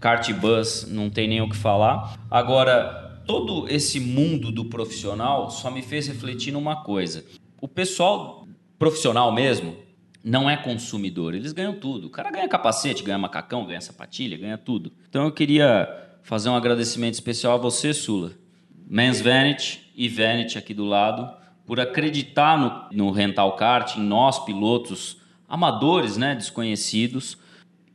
[0.00, 2.18] Kart e bus, não tem nem o que falar.
[2.30, 7.24] Agora, todo esse mundo do profissional só me fez refletir numa coisa.
[7.60, 8.46] O pessoal
[8.78, 9.76] profissional mesmo
[10.24, 12.06] não é consumidor, eles ganham tudo.
[12.06, 14.92] O cara ganha capacete, ganha macacão, ganha sapatilha, ganha tudo.
[15.08, 15.88] Então eu queria
[16.22, 18.32] fazer um agradecimento especial a você, Sula.
[18.86, 21.28] Men's Vanity e Vanity aqui do lado,
[21.66, 22.58] por acreditar
[22.92, 25.16] no, no rental kart, em nós pilotos
[25.52, 27.36] amadores, né, desconhecidos,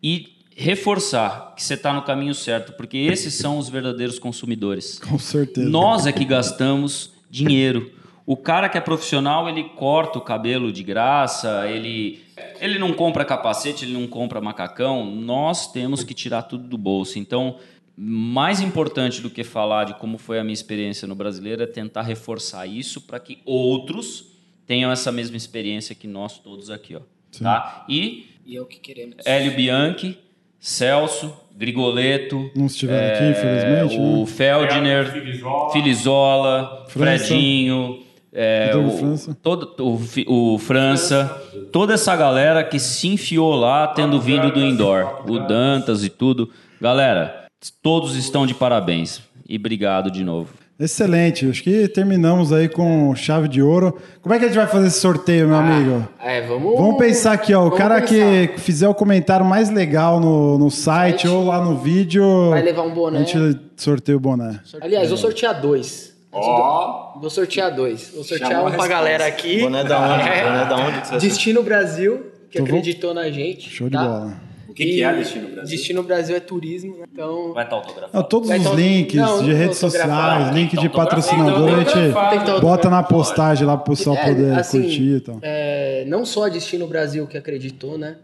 [0.02, 5.00] e reforçar que você está no caminho certo, porque esses são os verdadeiros consumidores.
[5.02, 5.68] Com certeza.
[5.68, 7.92] Nós é que gastamos dinheiro.
[8.28, 12.24] O cara que é profissional, ele corta o cabelo de graça, ele,
[12.60, 15.10] ele não compra capacete, ele não compra macacão.
[15.10, 17.18] Nós temos que tirar tudo do bolso.
[17.18, 17.58] Então,
[17.96, 22.04] mais importante do que falar de como foi a minha experiência no brasileiro é tentar
[22.04, 24.26] reforçar isso para que outros
[24.68, 27.02] tenham essa mesma experiência que nós todos aqui, ó.
[27.44, 27.86] Tá?
[27.90, 29.16] E E é o que queremos.
[29.26, 30.18] Hélio Bianchi,
[30.60, 34.00] Celso, Grigoleto, Não estiveram aqui, é, infelizmente.
[34.00, 34.26] o né?
[34.28, 37.26] Feldner, Filizola, França.
[37.26, 39.38] Fredinho, é, o, França.
[39.42, 45.24] todo, o, o França, toda essa galera que se enfiou lá tendo vindo do indoor,
[45.30, 46.50] o Dantas e tudo.
[46.80, 47.48] Galera,
[47.82, 50.54] todos estão de parabéns e obrigado de novo.
[50.80, 51.50] Excelente.
[51.50, 53.98] Acho que terminamos aí com chave de ouro.
[54.22, 56.08] Como é que a gente vai fazer esse sorteio, meu amigo?
[56.24, 56.78] É, vamos.
[56.78, 57.66] Vamos pensar aqui, ó.
[57.66, 58.08] O cara pensar.
[58.08, 61.28] que fizer o comentário mais legal no, no site Site.
[61.28, 62.52] ou lá no vídeo.
[62.52, 63.20] Vai levar um boné.
[63.20, 64.60] A gente sorteia o boné.
[64.80, 66.16] Aliás, vou sortear dois.
[66.32, 68.12] Vou sortear dois.
[68.14, 69.62] Vou sortear Chamou um a pra galera aqui.
[69.62, 70.30] Boné da onde?
[70.30, 70.44] É.
[70.46, 72.18] Boné da onde que você Destino Brasil,
[72.52, 73.68] que Então vamos- acreditou na gente.
[73.68, 74.04] Show de tá?
[74.04, 74.47] bola.
[74.78, 75.76] O que, que é Destino Brasil?
[75.76, 77.06] Destino Brasil é turismo, né?
[77.12, 77.52] então.
[77.52, 78.12] Vai estar autografado.
[78.14, 81.84] Não, todos Vai os links Não, de não redes sociais, link de Então, patrocinador, a
[81.84, 85.40] gente bota na postagem lá pro pessoal É, poder assim, curtir e tal.
[85.42, 88.18] É, não só a Destino Brasil que acreditou, né?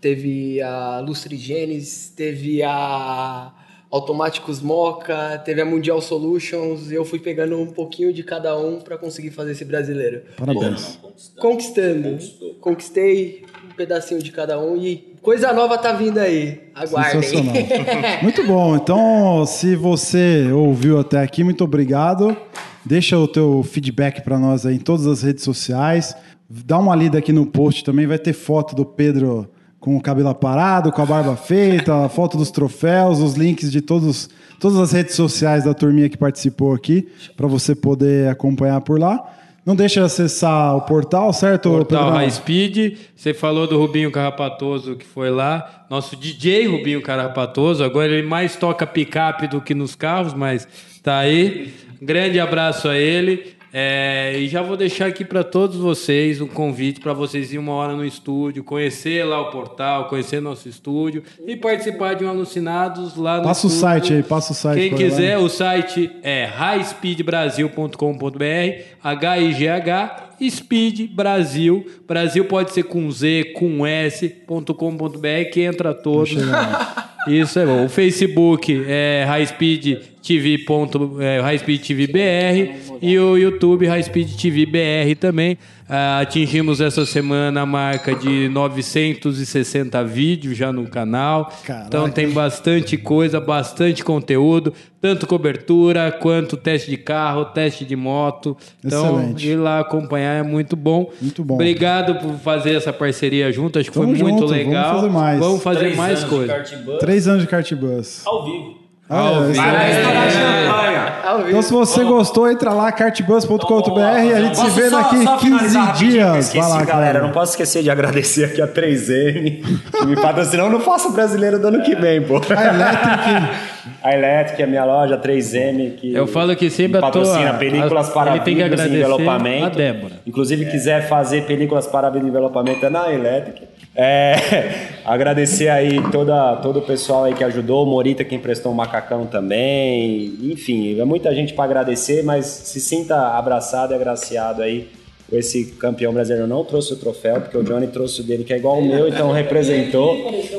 [0.00, 3.52] Teve a Lustre Genes, teve a
[3.90, 8.80] Automáticos Moca, teve a Mundial Solutions, e eu fui pegando um pouquinho de cada um
[8.80, 10.22] para conseguir fazer esse brasileiro.
[10.36, 10.98] Parabéns.
[11.38, 12.18] Conquistando.
[12.60, 13.44] Conquistei
[13.78, 16.60] pedacinho de cada um e coisa nova tá vindo aí.
[16.74, 17.44] Aguardem.
[18.20, 18.74] Muito bom.
[18.74, 22.36] Então, se você ouviu até aqui, muito obrigado.
[22.84, 26.16] Deixa o teu feedback para nós aí em todas as redes sociais.
[26.50, 29.48] Dá uma lida aqui no post também, vai ter foto do Pedro
[29.78, 33.80] com o cabelo aparado, com a barba feita, a foto dos troféus, os links de
[33.80, 37.06] todos, todas as redes sociais da turminha que participou aqui,
[37.36, 39.37] para você poder acompanhar por lá.
[39.68, 42.10] Não deixa de acessar o portal, certo, Portal?
[42.10, 42.96] High Speed.
[43.14, 45.84] Você falou do Rubinho Carrapatoso que foi lá.
[45.90, 47.84] Nosso DJ Rubinho Carrapatoso.
[47.84, 50.66] Agora ele mais toca picape do que nos carros, mas
[51.02, 51.74] tá aí.
[52.00, 53.57] Grande abraço a ele.
[53.72, 57.72] É, e já vou deixar aqui para todos vocês um convite para vocês ir uma
[57.72, 63.16] hora no estúdio, conhecer lá o portal, conhecer nosso estúdio e participar de um Alucinados
[63.16, 63.88] lá no Passa o estúdio.
[63.88, 64.88] site aí, passa o site.
[64.88, 71.86] Quem quiser, o site é highspeedbrasil.com.br, H-I-G-H, Speed Brasil.
[72.06, 76.30] Brasil pode ser com Z, com S.com.br, que entra todos.
[77.26, 77.84] Isso é bom.
[77.84, 80.58] O Facebook é Highspeed TV.
[80.58, 81.40] ponto- é,
[81.78, 85.58] TV BR e o YouTube Highspeed TV BR também.
[85.88, 91.50] Ah, atingimos essa semana a marca de 960 vídeos já no canal.
[91.64, 91.86] Caraca.
[91.86, 98.56] Então tem bastante coisa, bastante conteúdo, tanto cobertura quanto teste de carro, teste de moto.
[98.84, 99.48] Então, Excelente.
[99.48, 101.10] ir lá acompanhar é muito bom.
[101.22, 101.54] Muito bom.
[101.54, 104.94] Obrigado por fazer essa parceria junto, acho que Tamo foi muito junto, vamos legal.
[104.96, 105.38] fazer mais.
[105.40, 106.52] Vamos fazer Três mais anos de coisa.
[106.54, 108.22] kart bus Três anos de kart bus.
[108.26, 108.87] ao vivo.
[109.10, 111.48] Estourar champanhe.
[111.48, 115.36] Então, se você gostou, entra lá, cartbus.com.br e a gente se vê só- daqui só
[115.36, 116.46] 15 finalizar rapidinho, que eu dias.
[116.46, 117.12] Esqueci, Vai lá, galera.
[117.14, 117.24] cara.
[117.26, 119.62] Não posso esquecer de agradecer aqui a 3M,
[119.98, 122.36] que me patrocinou no Faço Brasileiro do ano que vem, pô.
[122.36, 123.68] A Electric.
[124.02, 128.08] A Electric é minha loja, 3M, que Eu falo que sempre a tua- patrocina películas
[128.08, 129.66] a- para ele tem que vidros agradecer envelopamento.
[129.66, 130.14] a Débora.
[130.26, 133.66] Inclusive, quiser fazer películas para envelopamento é na Electric.
[133.94, 134.34] É,
[135.04, 139.26] agradecer aí toda, todo o pessoal aí que ajudou, o Morita que emprestou um macacão
[139.26, 140.36] também.
[140.42, 144.90] Enfim, é muita gente para agradecer, mas se sinta abraçado e agraciado aí
[145.32, 146.46] esse campeão brasileiro.
[146.46, 149.08] Não trouxe o troféu, porque o Johnny trouxe o dele, que é igual o meu,
[149.08, 150.16] então representou.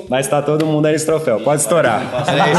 [0.10, 1.40] Mas tá todo mundo aí nesse troféu.
[1.40, 2.02] Pode estourar.
[2.26, 2.56] Peraí,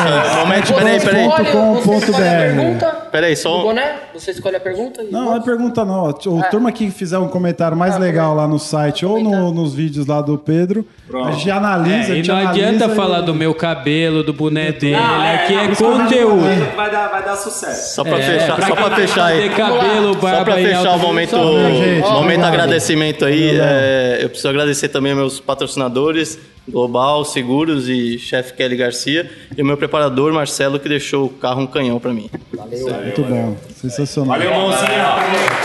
[0.67, 1.29] só peraí, peraí.
[1.29, 1.45] Olha,
[1.83, 3.63] você escolhe a pergunta Peraí, só um...
[3.63, 3.93] boné?
[4.15, 5.03] Você escolhe a pergunta?
[5.11, 6.05] Não, não é pergunta não.
[6.11, 9.75] O turma que fizer um comentário Ah, mais legal lá no site ou no- nos
[9.75, 10.85] vídeos lá do Pedro,
[11.25, 14.73] a gente analisa, É, e não analisa adianta e- falar do meu cabelo, do boné
[14.73, 14.95] dele.
[14.95, 16.77] aqui é, não, conteúdo.
[16.77, 17.95] Vai dar, vai dar sucesso.
[17.95, 19.51] Só pra É, fechar, pra só pra fechar aí.
[19.51, 22.49] cabelo, Só barba pra e fechar o momento, Só pra gente, o momento lá.
[22.49, 26.39] agradecimento aí, é, eu preciso agradecer também aos meus patrocinadores,
[26.69, 31.63] Global, Seguros e chefe Kelly Garcia, e o meu preparador, Marcelo, que deixou o carro
[31.63, 32.31] um canhão pra mim.
[32.53, 34.39] Muito bom, sensacional.
[34.39, 35.61] Valeu, mãozinha.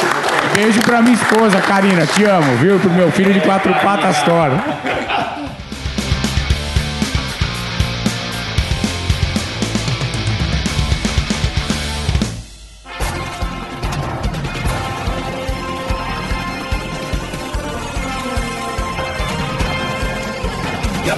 [0.55, 2.79] Beijo pra minha esposa, Karina, te amo, viu?
[2.79, 4.51] Pro meu filho de quatro patas Thor.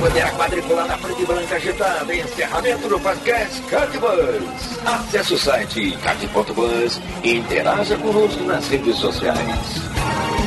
[0.08, 2.16] Bandeira quadriculada preta e branca agitada.
[2.16, 4.80] Encerramento do podcast Cardbus.
[4.86, 10.47] Acesse o site card.bus e interaja conosco nas redes sociais.